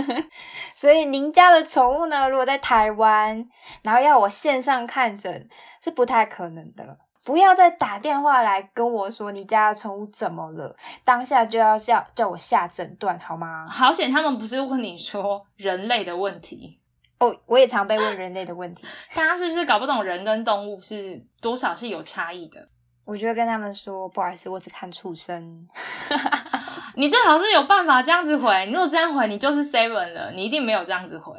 [0.74, 3.46] 所以您家的宠物呢，如果在台湾，
[3.82, 5.46] 然后要我线上看诊，
[5.84, 6.96] 是不太可能的。
[7.24, 13.66] 不要再打电话来跟我说你家的宠物怎么了，当下就要叫叫我下诊断好吗？
[13.68, 16.80] 好险，他们不是问你说人类的问题
[17.20, 18.84] 哦，我也常被问人类的问题。
[19.14, 22.68] 大家是不是搞不懂人跟动物是多少是有差异的？
[23.06, 25.68] 我就会跟他们说，不好意思，我只看畜生。
[26.96, 31.34] 你最好是有办法这样子回，你如果这样回，你就是 seven 了，你一定没有这样子回。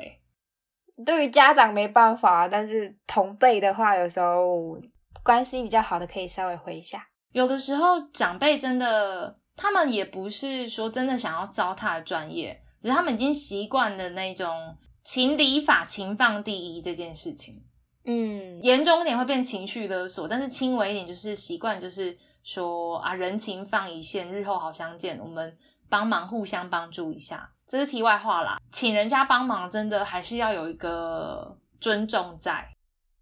[1.06, 4.78] 对于家长没办法，但是同辈的话，有时候。
[5.24, 7.08] 关系比较好的可以稍微回一下。
[7.32, 17.64] 有的时候长辈真的，他们也不是说真的想要糟蹋专业，只是他们已经习惯了那种情理法情放第一这件事情。
[18.06, 25.58] 嗯，严重一点会变情绪勒索，但是轻微一点就是习惯，就是说啊人情放一线，日后好相见，我们
[25.90, 27.50] 帮忙互相帮助一下。
[27.66, 32.68] 这是题外话啦，请人家帮忙真的还是要有一个尊重在。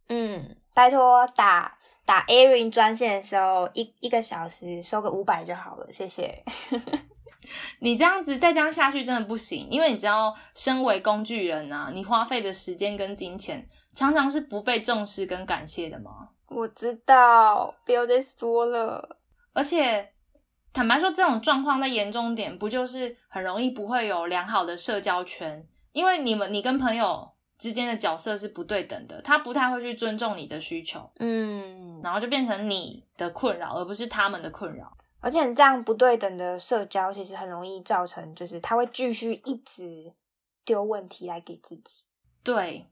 [0.09, 1.77] 嗯，拜托打。
[2.11, 6.43] 打 Airing 专线的时候，一一个小时收个五百就好了，谢谢。
[7.79, 16.27] 你这样子再这样下去真的不行，因为你知道，身为工具人啊，你花费的时间跟金钱常常是不被重视跟感谢的吗？
[16.49, 19.17] 我知道，不要再说了。
[19.53, 20.11] 而且
[20.73, 25.65] 坦白说，这种状况的严重点，不就是很容易不会有良好的社交圈？
[25.93, 27.31] 因为你们，你跟朋友。
[27.61, 34.97] 之间的角色是不对等的，他不太会去尊重你的需求，嗯，然后就变成你的困扰，而不是他们的困扰。
[35.19, 40.11] 而且这样不对等的社交，其实很容易造成，就是他会继续一直
[40.65, 42.01] 丢问题来给自己。
[42.43, 42.89] 对，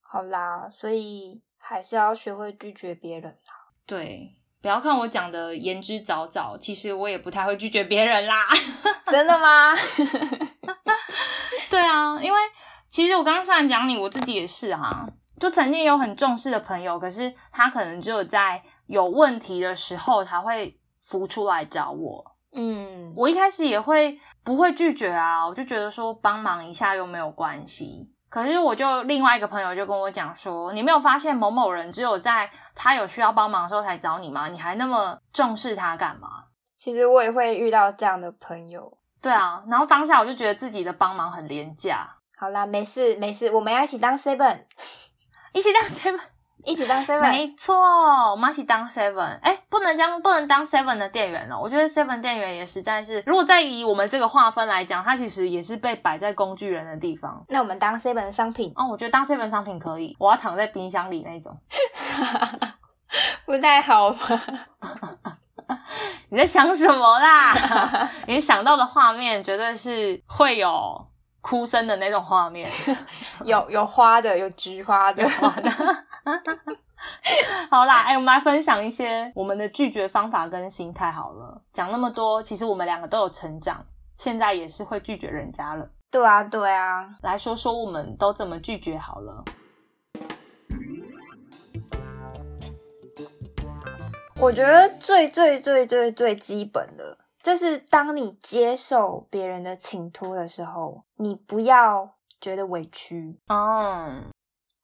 [0.00, 3.68] 好啦，所以还是要学会拒绝别人啦。
[3.84, 8.46] 对，不要看我讲的言之凿凿，其实我也不太会拒绝别人啦。
[9.10, 9.74] 真的吗？
[11.68, 12.40] 对啊，因为。
[12.96, 15.06] 其实我刚刚虽然讲你，我自己也是啊，
[15.38, 22.24] 就曾经有很重视的朋友，可是他可能只有在有问题的时候才会浮出来找我。
[22.54, 28.10] 嗯，我一开始也会不会拒绝啊，我就觉得说帮忙一下又没有关系。
[28.30, 34.48] 可是我就另外一个朋友就跟我讲说，你没有发现某某人只有在他有需要帮忙的时候才找你吗？
[34.48, 36.28] 你还那么重视他干嘛？
[36.78, 38.96] 其实我也会遇到这样的朋友。
[39.20, 42.08] 对啊，然后当下我就觉得自己的帮忙很廉价。
[42.38, 44.60] 好啦，没事没事，我们要一起当 seven，
[45.54, 46.20] 一起当 seven，
[46.64, 47.74] 一起当 seven，没错，
[48.30, 49.38] 我们一起当 seven。
[49.40, 57.42] 哎，不能将不能当 seven 的店员了，我觉得 seven 店员也实在是，如果再以我们这个划分来讲，它其实也是被摆在工具人的地方。
[57.48, 61.58] 那我们当 seven 的商品哦，我觉得当 seven 商品可以，我要躺在冰箱里那种，
[63.46, 64.42] 不太好吧？
[66.28, 68.10] 你在想什么啦？
[68.26, 71.06] 你想到的画面绝对是会有。
[71.46, 72.68] 哭声的那种画面，
[73.44, 75.22] 有有花的，有菊花的。
[77.70, 81.12] 好啦，哎，我们来分享一些我们的拒绝方法跟心态。
[81.12, 83.86] 好了，讲那么多，其实我们两个都有成长，
[84.18, 85.88] 现在也是会拒绝人家了。
[86.10, 89.44] 对啊，对啊，来说说我们都怎么拒绝好了。
[94.40, 97.15] 我觉得最最最最最基本的。
[97.46, 104.20] 就是当你接受别人的请托的时候，你不要觉得委屈哦，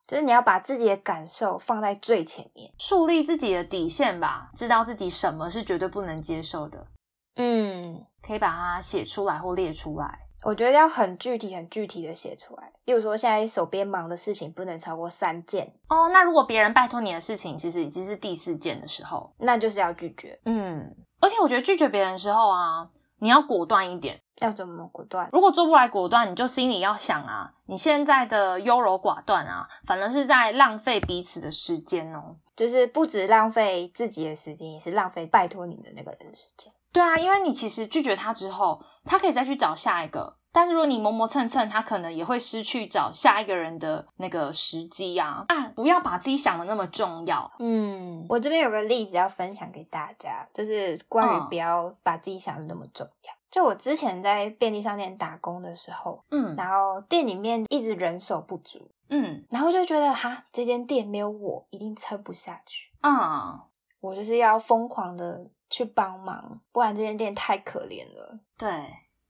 [0.06, 6.86] 就是你要把自己的感受放在最前面，树立自己的底线吧，知道自己什么是绝对不能接受的。
[7.34, 10.20] 嗯，可以把它写出来或列出来。
[10.44, 12.70] 我觉得要很具体、很具体的写出来。
[12.84, 16.08] 例如说，现在手边忙的事情不能超过三件哦。
[16.10, 20.38] 那如果别人拜托你的事情，其实已经是第四件的时候，那就是要拒绝。
[20.44, 20.94] 嗯。
[21.22, 22.86] 而且我觉得拒绝别人的时候啊，
[23.20, 24.20] 你要果断一点。
[24.40, 25.28] 要怎么果断？
[25.32, 32.34] 如果做不来果断，你就心里要想啊，你现在的优柔寡断啊，反而是在浪费彼此的时间哦。
[32.56, 36.72] 就是不止浪费自己的时间，也是浪费拜托你的那个人的时间。
[36.92, 40.38] 对啊，因为你其实拒绝他之后，他可以再去找下一个。
[40.52, 45.44] 但是如果你磨磨蹭蹭，他可能也会失去找下一个人的那个时机呀。
[45.48, 47.50] 啊，不要把自己想的那么重要。
[47.58, 53.32] 嗯，我这边有个例子要分享给大家，就是关于不要把自己想的那么重要。
[53.50, 63.64] 就我之前在便利商店打工的时候，嗯，然后店里面一直人手不足，嗯，然后就觉得哈，这间店没有我一定撑不下去啊，
[64.00, 68.38] 我就是要疯狂的去帮忙，不然这间店太可怜了。
[68.56, 68.68] 对，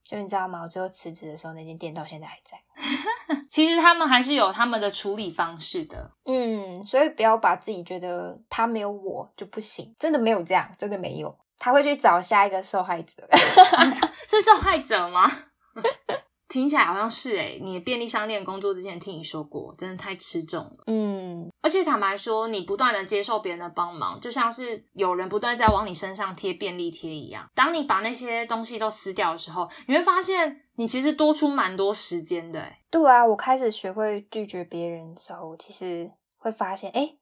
[0.05, 0.61] 就你知道吗？
[0.63, 2.59] 我最后辞职的时候，那间店到现在还在。
[3.49, 11.37] 其实他们还是有他们的处理方式的，嗯，所以不要把自己觉得他没有我就不行，真的没有这样，真的没有。
[11.59, 13.27] 他会去找下一个受害者，
[14.27, 15.31] 是受害者吗？
[16.49, 20.83] 听起来好像是哎，你便利商店工作之前听你说过，真的太吃重了。
[20.87, 21.22] 嗯，
[21.61, 27.49] 而且坦白说，你不断的接受别人的帮忙，就像是有人不断在往你身上贴便利贴一样。
[27.55, 32.65] 当你把那些东西都撕掉的时候，你会发现你其实多出蛮多时间的。
[32.91, 37.15] 对啊，我开始学会拒绝别人的时候，其实会发现哎。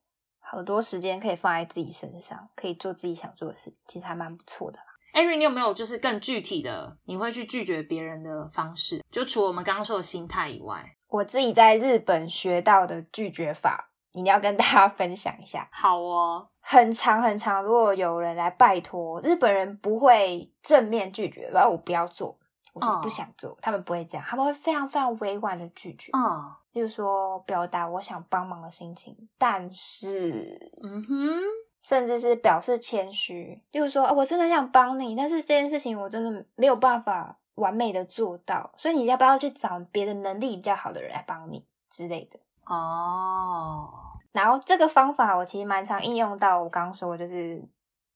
[0.43, 4.79] 好多时间可以放在自己身上，可以做自己想做的事，其实还蛮不错的。
[5.13, 9.03] 艾瑞，你有没有就是更具体的，你会去拒绝别人的方式？
[9.11, 15.67] 就除了我们刚刚说的心态以外，我自己在日本学到的拒绝法，一定要跟大家分享一下。
[15.71, 17.63] 好哦，很长很长。
[17.63, 22.37] 如果有人来拜托，日本人不会正面拒绝，然后我不要做，
[22.73, 26.11] 我就不想做，他们不会这样，他们会非常非常委婉的拒绝。
[26.13, 26.55] 哦。
[26.73, 31.41] 例如说，表达我想帮忙的心情，但是，嗯哼，
[31.81, 33.61] 甚至是表示谦虚。
[33.71, 42.39] 例如说，我真的想帮你，但是这件事情我真的没有办法完美的做到，所以你要不要去找别的能力比较好的人来帮你之类的？
[42.65, 43.89] 哦，
[44.31, 47.67] 然后这个方法我其实蛮常应用到我刚刚说，就是。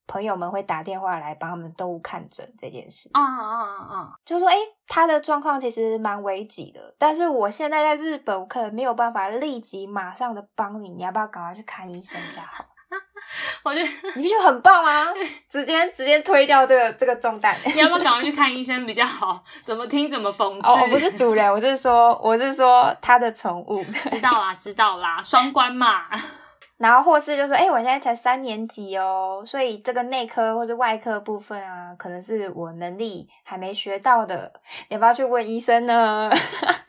[0.08, 4.14] 朋友们会打电话来帮他们动物看诊这件事啊啊啊啊！
[4.24, 4.54] 就说哎，
[4.86, 12.64] 他的状况其实蛮危急的，但是我现在在日本，我可能没有办法立即马上的帮你，你要不要赶快去看医生比较好？
[13.64, 15.06] 我觉得你不就很棒吗？
[15.50, 19.42] 直接直接推掉这个这个重担，你要不要赶快去看医生比较好？
[19.64, 20.68] 怎么听怎么讽刺？
[20.68, 23.84] 哦，我不是主人，我是说我是说他的宠物。
[24.08, 26.04] 知道啦，知道啦，双关嘛。
[26.78, 34.52] 然后或是就说，哎，我现在才三年级哦，所以这个内科或者外科部分啊，可能是我能力还没学到的，
[34.88, 36.30] 要不要去问医生呢？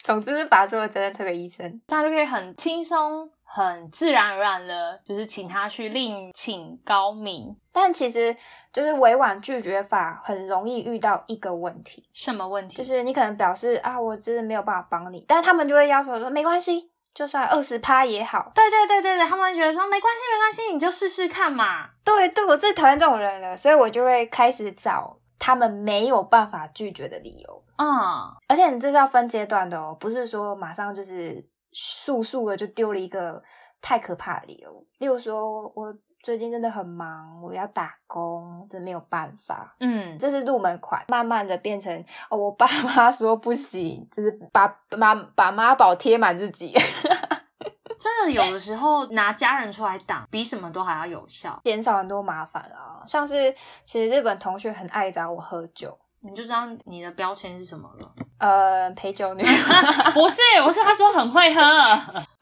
[0.03, 7.55] 总之是把所有责任推给医生，这样就可以很轻松、很自然而然的，就是请他去另请高明。
[7.71, 8.35] 但其实
[8.73, 12.75] 就是委婉拒绝法很容易遇到一个问题，什么问题？
[12.75, 16.91] 就是你可能表示啊，我真的没有办法帮你，但他们就会要求说，没关系。
[17.13, 21.89] 就算二十趴也好，对对对对对，他们觉得说没关系没关系，你就试试看嘛。
[22.03, 28.37] 对对，我最讨厌这种人了，所以我就会开始找他们没有办法拒绝的理由啊。
[28.47, 31.43] 而且你这是要分阶段的哦，不是说马上就是
[31.79, 33.43] 速速的就丢了一个
[33.79, 34.85] 太可怕的理由。
[34.97, 35.95] 例如说我。
[36.23, 39.75] 最近真的很忙，我要打工，真没有办法。
[39.79, 44.67] 嗯，这是入门款，慢慢的变成哦，我爸妈 说不行，就是把
[44.97, 46.73] 妈把妈宝贴满自己。
[47.97, 53.05] 真的有的时候拿家人出来挡，比什么都还要有效，减少很多麻烦啊。
[53.07, 53.55] 像是
[53.85, 58.11] 其实日本同学很爱找我喝酒，你就知道你的标签是什么了。
[58.39, 59.43] 呃，陪酒女。
[60.13, 61.61] 不是，我是他说很会喝。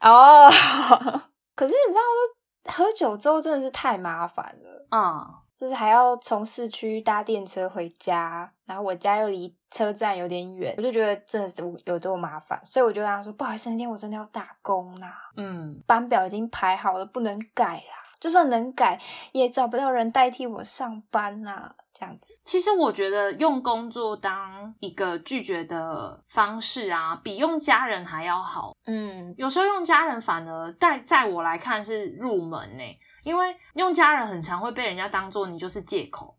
[0.00, 0.50] 哦。
[1.54, 19.00] 可是你知道喝酒之后真的是太麻烦了，嗯，就是还要从市区搭电车回家，然后我家又离车站有点远，我就觉得真的有多麻烦，所以我就跟他说：“不好意思，那天我真的要打工啦，嗯，班表已经排好了，不能改啦，就算能改，
[19.32, 28.76] 也找不到人代替我上班啦。”这样子，其实我觉得用工作当一个拒绝的方式啊，比用家人还要好。
[28.84, 32.82] 嗯，有时候用家人反而在在我来看是入门呢，
[33.24, 36.36] 因为用家人很常会被人家当做你就是借口。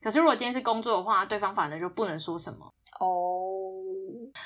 [0.00, 2.72] 可是如果今天是工作的话，对方反而就不能说什么。
[3.00, 3.08] 哦，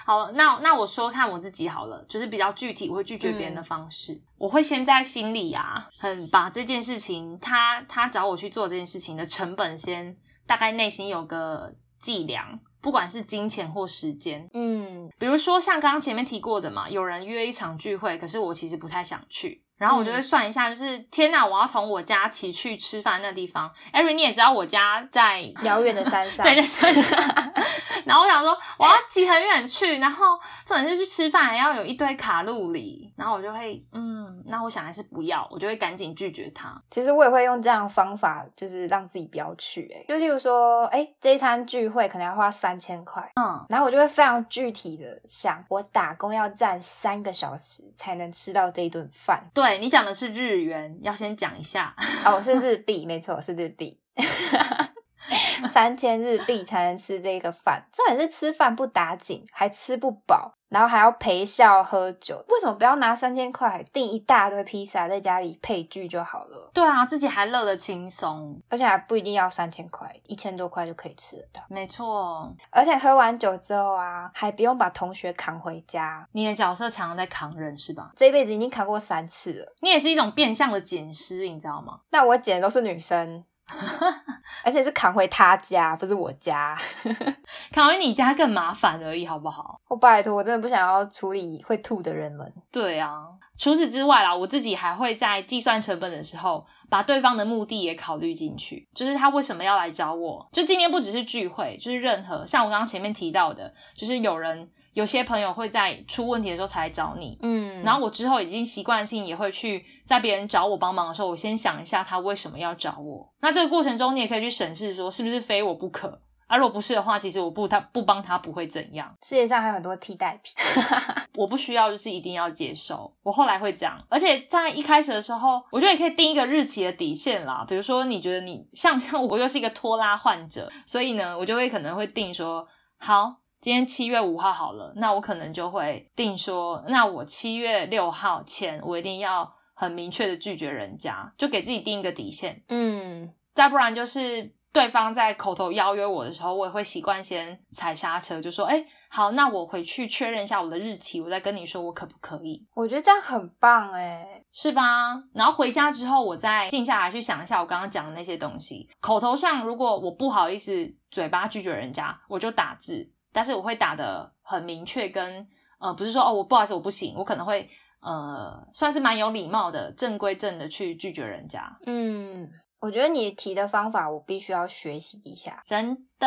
[0.07, 10.17] 好，那那我说看我自己好了，就是比较具体，我会拒绝别人的方式，我会先在心里啊，很把这件事情，他他找我去做这件事情的成本先。
[10.47, 23.71] 大概内心有个计量，不管是金钱或时间，嗯，比如说像刚刚前面提过的嘛，有人约一场聚会，可是我其实不太想去，然后我就会算一下，就是天哪，我要从我家骑去吃饭那地方。
[23.93, 27.53] Every 你也知道我家在 遥远的山上，对，在山上。
[28.07, 36.81] 然后我想说，我要骑很远去，然后重点是去吃饭还要有一堆卡路里，然后我就会，嗯，那我想还是不要，我就会赶紧拒绝他。
[36.89, 39.93] 其实我也会用这样的方法，就是让自己不要去。
[39.93, 49.43] 哎，就例如说，哎，这一餐聚会可能要花三千块，嗯，然后我就会非常具体的想，我打工要站三个小时才能吃到这一顿饭。
[49.53, 51.95] 对你讲的是日元，要先讲一下
[52.25, 54.01] 哦，是日币，没错，是日币。
[55.73, 62.45] 三千日币才能吃这个饭，重点是吃饭不打紧，还吃不饱，然后还要陪笑喝酒。
[62.49, 66.71] 为什么不要拿三千块订一大堆披萨，在家里配剧就好了？
[66.73, 71.63] 对啊，自己还乐得轻松，而且还不一定要三千块，一千多块就可以吃得到。
[71.69, 76.27] 没错，而且喝完酒之后啊，还不用把同学扛回家。
[76.33, 78.13] 你的角色常常在扛人是吧？
[78.17, 79.75] 这一辈子已经扛过三次了。
[79.81, 82.01] 你也是一种变相的捡尸，你知道吗？
[82.11, 83.45] 那我捡的都是女生。
[84.65, 86.77] 而且是扛回他家，不是我家，
[87.73, 89.81] 扛回你家更麻烦而已，好不好？
[89.89, 92.53] 我拜托，我真的不想要处理会吐的人们。
[92.71, 93.13] 对啊，
[93.59, 100.49] 除此之外啦，我自己还会在计算成本的时候，把对方的目的也考虑进去，就是他为什么要来找我？
[100.53, 104.71] 就今天不只是聚会，就是任何像我刚刚前面提到的，就是有人。
[104.97, 113.31] 有些朋友会在出问题的时候才来找你，嗯，然后我之后已经习惯性也会去在别人找我帮忙的时候，我先想一下他为什么要找我。
[113.43, 116.23] 那这个过程中，你也可以去审视说是不是非我不可。
[116.47, 119.15] 啊，如果不是的话，其实我不他不帮他不会怎样。
[119.23, 120.55] 世界上还有很多替代品，
[121.37, 123.13] 我不需要就是一定要接受。
[123.23, 127.67] 我后来会这样，而且在一开始的时候，我觉得也可以定一个日期的底线啦。
[127.69, 132.67] 比如说，你觉得你像像我又是一个拖拉患者，所以呢，我就会可能会定说
[132.97, 133.35] 好。
[133.67, 142.63] 今天七月五号好了，那我可能就会定说，那我七月六号前，我一定要很明确的拒绝人家，就给自己定一个底线。
[142.69, 152.65] 嗯，再不然就是对方在口头邀约我的时候，我也会习惯先踩刹车，就说，哎，好，那我回去确认一下我的日期，我再跟你说我可不可以。
[152.73, 155.21] 我觉得这样很棒，哎，是吧？
[155.35, 158.89] 然后回家之后，我再静下来去想一下我刚刚讲的那些东西。
[159.01, 163.11] 口头上如果我不好意思嘴巴拒绝人家，我就打字。
[163.37, 165.47] 但是我会打的很明确，跟
[165.79, 167.69] 呃不是说哦我不好意思我不行，我可能会
[168.01, 171.77] 呃算是蛮有礼貌的，正规正的去拒绝人家。
[171.85, 172.49] 嗯，
[172.81, 176.27] 我觉得你提的方法我必须要学习一下，真的，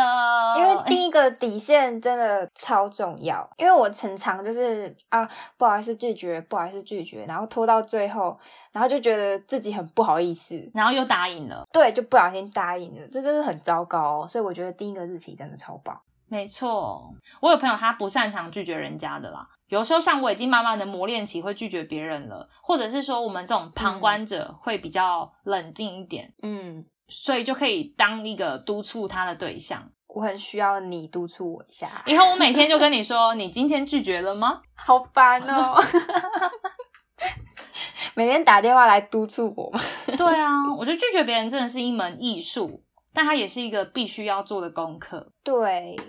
[0.57, 3.49] 因为第一个底线真的超重要。
[3.57, 8.37] 因为我常常就是啊不好意思拒绝，不好意思拒绝，然后拖到最后，
[8.71, 14.27] 然后就觉得自己很不好意思，然后又答应了，对，就不小心答应了，这真的很糟糕。
[14.27, 15.99] 所以我觉得第一个日期真的超棒。
[16.29, 19.47] 没错，我有朋友他不擅长拒绝人家的啦。
[19.67, 29.91] 有时候像我已经慢慢的磨练起会拒绝别人了，或者是说我们这种旁观者会比较冷静一点，嗯，所以就可以当一个督促他的对象。
[30.07, 32.01] 我很需要你督促我一下。
[32.07, 34.61] 以后我每天就跟你说，你今天拒绝了吗？
[34.73, 35.79] 好烦哦，
[38.15, 39.71] 每天打电话来督促我。
[40.17, 42.83] 对啊，我觉得拒绝别人真的是一门艺术。
[43.13, 45.31] 但它也是一个必须要做的功课。
[45.43, 45.99] 对，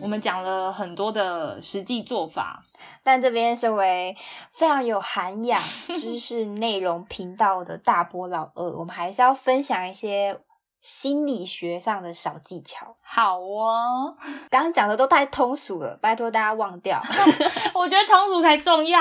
[0.00, 2.64] 我们讲了很多的实际做法，
[3.02, 4.16] 但这边身为
[4.52, 10.40] 非常有涵养、知识内容频道的大波老二，我们还是要分享一些
[10.80, 12.96] 心理学上的小技巧。
[13.00, 14.16] 好哦，
[14.50, 17.00] 刚刚讲的都太通俗了，拜托大家忘掉。
[17.74, 18.98] 我觉得通俗才重要。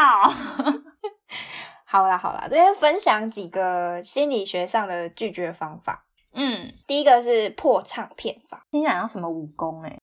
[1.91, 6.05] 好啦好啦，这边分享几个心理学上的拒绝方法。
[6.31, 9.97] 嗯，第一个是破唱片法，听起来像什么武功哎。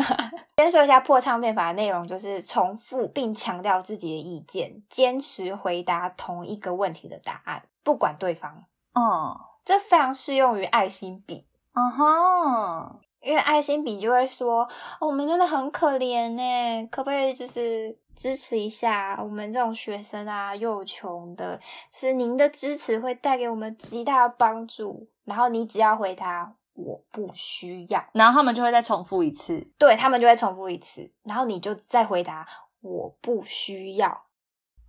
[0.56, 8.64] 先说一下破唱片法的内容，就是重复并强调自己的意见，坚持回答同一个问题的答案，不管对方。
[8.94, 11.46] 哦，这非常适用于爱心笔。
[11.74, 13.00] 嗯哼。
[13.26, 14.68] 因为爱心笔就会说，
[15.00, 21.58] 我们真的很可怜呢，可不可以就是支持一下我们这种学生啊，又穷的，
[21.92, 25.08] 就是您的支持会带给我们极大的帮助。
[25.24, 32.46] 然后你只要回答我不需要，然后他们就会再重复一次，对他们就会重复一次，然后你就再回答
[32.80, 34.26] 我不需要。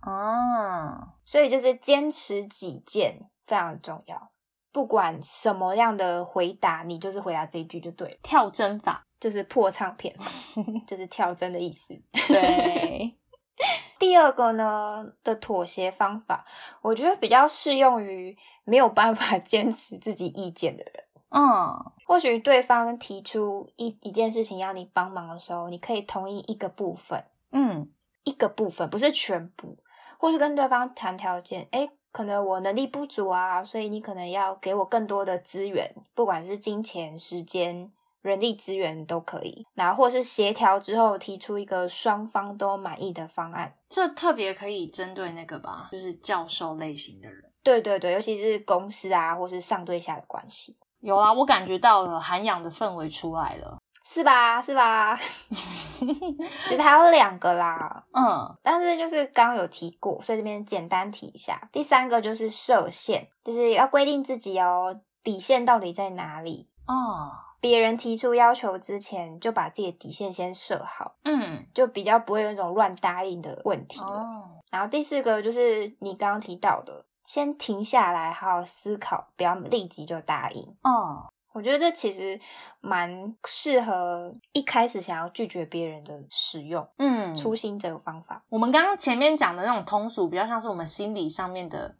[0.02, 4.30] 哦，所以就是坚持己见非常重要。
[4.78, 8.08] 不管什么样的回答，你就是回答这一句就对。
[8.22, 10.14] 跳针法就是破唱片，
[10.86, 12.00] 就是跳针的意思。
[12.28, 13.12] 对。
[13.98, 16.44] 第二个呢的妥协方法，
[16.80, 21.04] 我觉得比较适用于没有办法坚持自己意见的人。
[21.30, 27.90] 嗯，或许对方提出一一件事情要你帮忙的时候，你可以同意一个部分，嗯
[28.22, 29.76] 一个部分，不是全部，
[30.20, 37.92] 或是跟对方谈条件，诶，可能我能力不足啊，所以你可能要给我更多的资源，不管是金钱、时间、
[38.22, 43.72] 人力资源都可以，然后或是协调之后提出一个双方都满意的方案。
[43.88, 47.44] 这特别可以针对那个吧，就是教授类型的人。
[47.62, 53.77] 对对对，尤其是公司啊，或是上对下的关系，有啊，我感觉到了涵养的氛围出来了。
[54.10, 54.62] 是吧？
[54.62, 55.14] 是吧？
[55.50, 61.68] 其实还有两个啦，嗯但是就是刚刚有提过，所以这边简单提一下。
[61.70, 66.70] 第三个就是设限，就是要规定自己哦，底线到底在哪里。
[66.86, 67.30] 哦
[67.60, 74.06] 别人提出要求之前，就把自己的底线先设好，嗯就比较不会有那种乱答应的问题了。
[74.06, 74.38] 哦
[74.70, 80.62] 然后第四个就是你刚刚提到的，先停下来，好好思考，不要立即就答应。
[80.82, 81.28] 哦
[81.58, 82.40] 我觉得这其实
[82.80, 88.40] 蛮适合一开始想要拒绝别人的使用嗯，初心这个方法。
[88.48, 91.96] 我们刚刚前面讲的那种通俗，比较像是我们心理上面的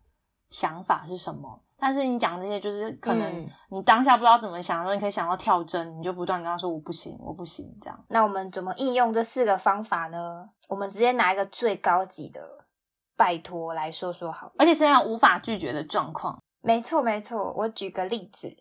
[0.48, 1.60] 想法是什么。
[1.76, 8.04] 但是你讲这些，就是可能嗯你当下不知道怎么想的时候，你可以想到跳针，你就不断跟他说我不行，我不行，这样。
[8.08, 10.48] 那我们怎么应用这四个方法呢？
[10.68, 12.40] 我们直接拿一个最高级的
[13.16, 14.52] 拜托来说说好。
[14.56, 16.40] 而且是那样无法拒绝的状况。
[16.60, 17.52] 没错，没错。
[17.56, 18.56] 我举个例子，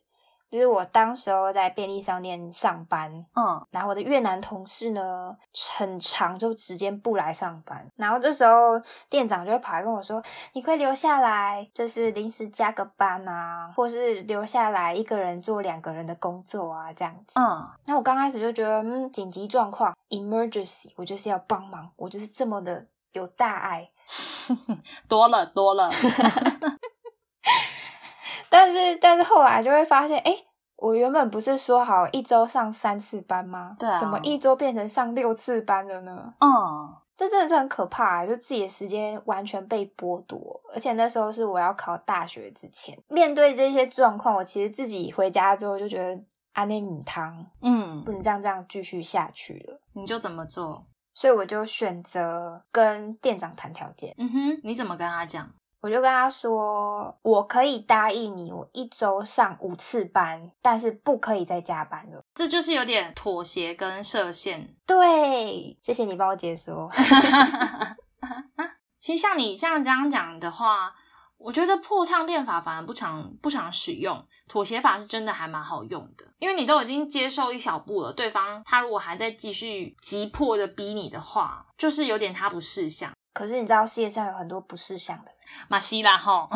[0.49, 5.35] 就是我当时候在便利商店上班，嗯然后我的越南同事呢，
[5.77, 10.23] 很长就直接不来上班，然后这时候店长就会跑来跟我说
[10.53, 23.89] ：“你可以留下来，就是临时加个班啊，或是留下来一个人做两个人的工作啊，这样子。”嗯，那我刚开始就觉得，嗯，紧急状况 （emergency），我就是要帮忙，我就是这么的有大爱。
[25.09, 25.91] 多 了多了。
[28.49, 30.35] 但是，但是后来就会发现，哎，
[30.77, 33.75] 我原本不是说好一周上三次班吗？
[33.79, 36.33] 对啊怎么一周变成上六次班了呢？
[36.39, 46.23] 嗯这真的是很可怕、啊，就自己的时间完全被剥夺，而且那时候是我要考大学之前，面对这些状况，我其实自己回家之后就觉得
[46.53, 50.85] 安内米汤嗯不，能这样这样继续下去了，你就怎么做？
[51.15, 55.49] 所以我就选择跟店长谈条件，嗯哼，你怎么跟他讲？
[55.87, 62.21] 我就跟他说，我可以答应你，我一周上五次班，但是不可以再加班了。
[62.35, 64.75] 这就是有点妥协跟设限。
[64.85, 66.91] 对，谢谢你帮我解说。
[68.99, 70.93] 其实像你像这样讲的话，
[71.37, 83.13] 我觉得破唱片法反而不常不常使用，妥协法是真的还蛮好用的，因为你都已经接受一小步了，对方他如果还在继续急迫的逼你的话，就是有点他不识相。
[83.37, 85.35] 可是你知道世界上有很多不识相的人，
[85.69, 86.49] 马西拉哈，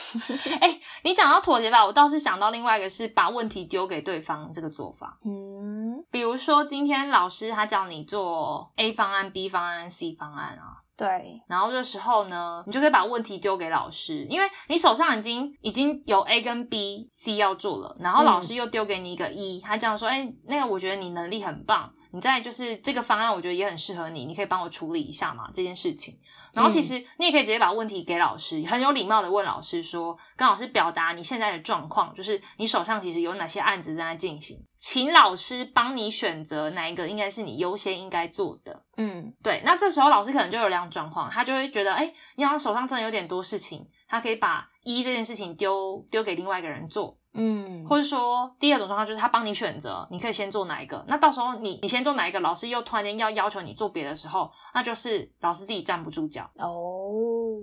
[0.62, 5.18] 哎、你讲到妥协吧，我倒是想到另外一个是把问题丢给对方这个做法。
[5.26, 26.18] 嗯，比如说，今天老师他叫你做 A 方案、B 方案、C 方案啊，对，然后这时候呢，你就可以把问题丢给老师，因为你手上已经已经有 A 跟 B、C 要做了，然后老师又丢给你一个 E，、他这样说，哎，那个我觉得你能力很棒，你在就是这个方案我觉得也很适合你，你可以帮我处理一下嘛这件事情。
[26.52, 38.84] 然后其实你也可以直接把问题给老师，很有礼貌的问老师说，跟老师表达你现在的状况，就是你手上其实有哪些案子正在进行，请老师帮你选择哪一个应该是你优先应该做的。
[38.98, 51.02] 嗯对，那这时候老师可能就有两种状况，他就会觉得，哎、你好像手上真的有点多事情，他可以把一这件事情丢丢给另外一个人做，嗯，或者说第二种状况就是他帮你选择，你可以先做哪一个。
[51.08, 56.50] 那到时候你你先做哪一个，老师又突然间要要求你做别的时候，那就是老师自己站不住脚。
[56.56, 57.58] 哦，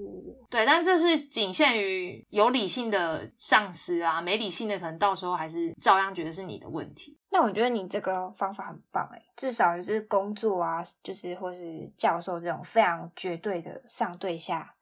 [0.49, 7.17] 对，但这是仅限于有理性的上司啊，没理性的可能到时候还是照样觉得是你的问题。
[7.32, 14.74] 那我觉得你这个方法很棒哎，至少就是工作啊，就是或是教授这种非常绝对的上对下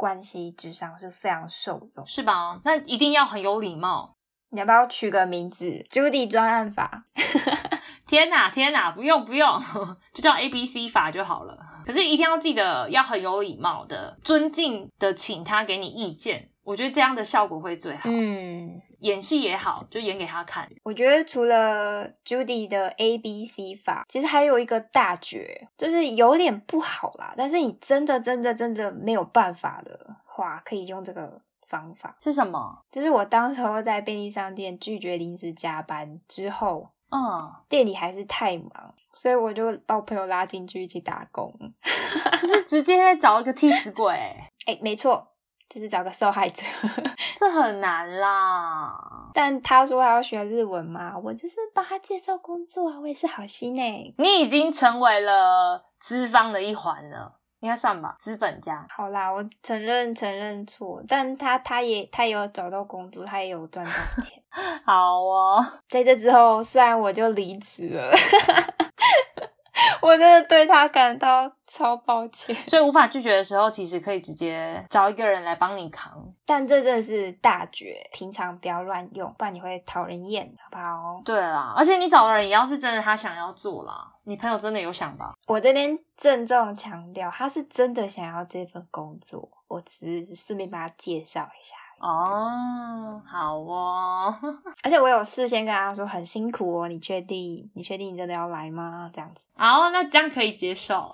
[0.00, 2.06] 关系之上是非常受用。
[2.06, 2.58] 是吧？
[2.64, 4.16] 那一定要很有礼貌。
[4.52, 7.04] 你要不要取个名字？Judy 专案法。
[8.08, 9.62] 天哪，天哪，不用不用，
[10.14, 11.56] 就叫 A B C 法就好了。
[11.86, 16.49] 可是一定要记得要很有礼貌的、尊敬的，请他给你意见。
[16.62, 18.08] 我觉得这样的效果会最好。
[18.10, 20.68] 嗯，演戏也好，就演给他看。
[20.82, 27.34] 我觉得除了 Judy 的 A B C 法，其实还有一个大绝，就是有点不好啦。
[27.36, 32.16] 但是你真的真的真的没有办法的话，可以用这个方法。
[32.20, 32.82] 是什么？
[32.90, 41.52] 就是我当时候在便利商店拒绝临时加班之后，嗯，店里还是太忙，所以我就把我朋友拉进去一起打工。
[42.40, 44.14] 就是直接在找一个替死鬼。
[44.66, 45.26] 哎，没错，
[45.70, 46.62] 就是找个受害者。
[47.38, 48.92] 这很难啦。
[49.32, 54.12] 但他说他要学日文嘛，我就是帮他介绍工作啊，我也是好心哎。
[54.18, 58.84] 你已经成为了资方的一环了，应该算吧，资本家。
[58.90, 64.42] 好啦，我承认承认错，但他他也他也有找到工作，他也有赚到钱。
[64.84, 68.10] 好哦，在这之后，虽然我就离职了。
[70.02, 76.12] 我真的对他感到超抱歉，所以无法拒绝的时候，其实可以直接找一个人来帮你扛。
[76.44, 81.22] 但这真的是大绝，平常不要乱用，不然你会讨人厌，好不好？
[81.24, 85.32] 对啦，而且你找的人也要是真的他想要做啦，你朋友真的有想吧？
[85.46, 91.76] 我这边郑重强调，他是真的想要这份工作，我只是顺便帮他介绍一下。
[92.00, 94.34] 哦，好哦，
[94.82, 97.70] 而且我有事先跟他说很辛苦哦，你确定？
[97.74, 99.10] 你确定你真的要来吗？
[99.12, 101.12] 这样子，好，那这样可以接受。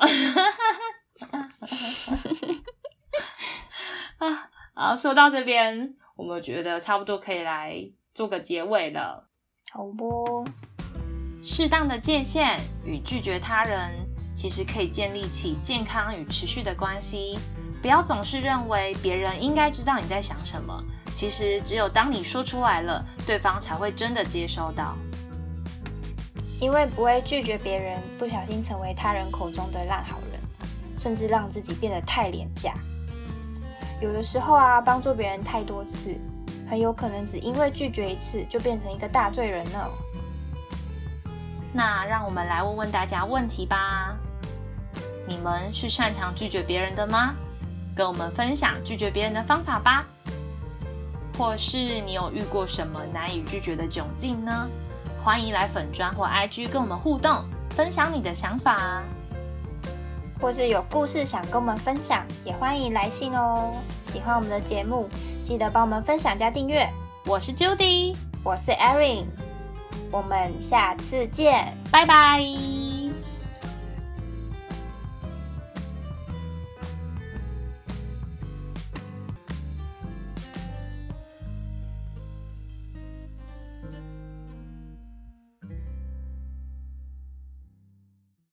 [4.18, 7.74] 啊， 好，说到这边，我们觉得差不多可以来
[8.14, 9.28] 做个结尾了。
[9.72, 10.47] 好不？
[11.43, 13.91] 适当的界限与拒绝他人，
[14.37, 17.39] 其实可以建立起健康与持续的关系。
[17.87, 20.82] 不要总是认为别人应该知道你在想什么，
[21.14, 24.97] 其实只有当你说出来了，对方才会真的接收到。
[26.61, 30.41] 因为不会拒绝别人，不小心成为他人口中的烂好人，
[30.97, 32.74] 甚至让自己变得太廉价。
[34.01, 36.12] 有的时候啊，帮助别人太多次，
[36.68, 39.89] 很有可能只因为拒绝一次，就变成一个大罪人了。
[41.72, 44.16] 那让我们来问问大家问题吧：
[45.28, 47.32] 你们是擅长拒绝别人的吗？
[47.97, 50.05] 跟我们分享拒绝别人的方法吧，
[51.38, 54.68] 或是你有遇过什么难以拒绝的窘境呢？
[55.24, 59.03] 欢迎来粉砖或 IG 跟我们互动，分享你的想法。
[60.38, 63.72] 或是有故事想跟我们分享，也欢迎来信哦。
[64.12, 65.09] 喜欢我们的节目，
[65.42, 66.86] 记得帮我们分享加订阅。
[67.24, 69.24] 我是 Judy，我是 Erin，
[70.11, 72.95] 我们下次见，拜拜。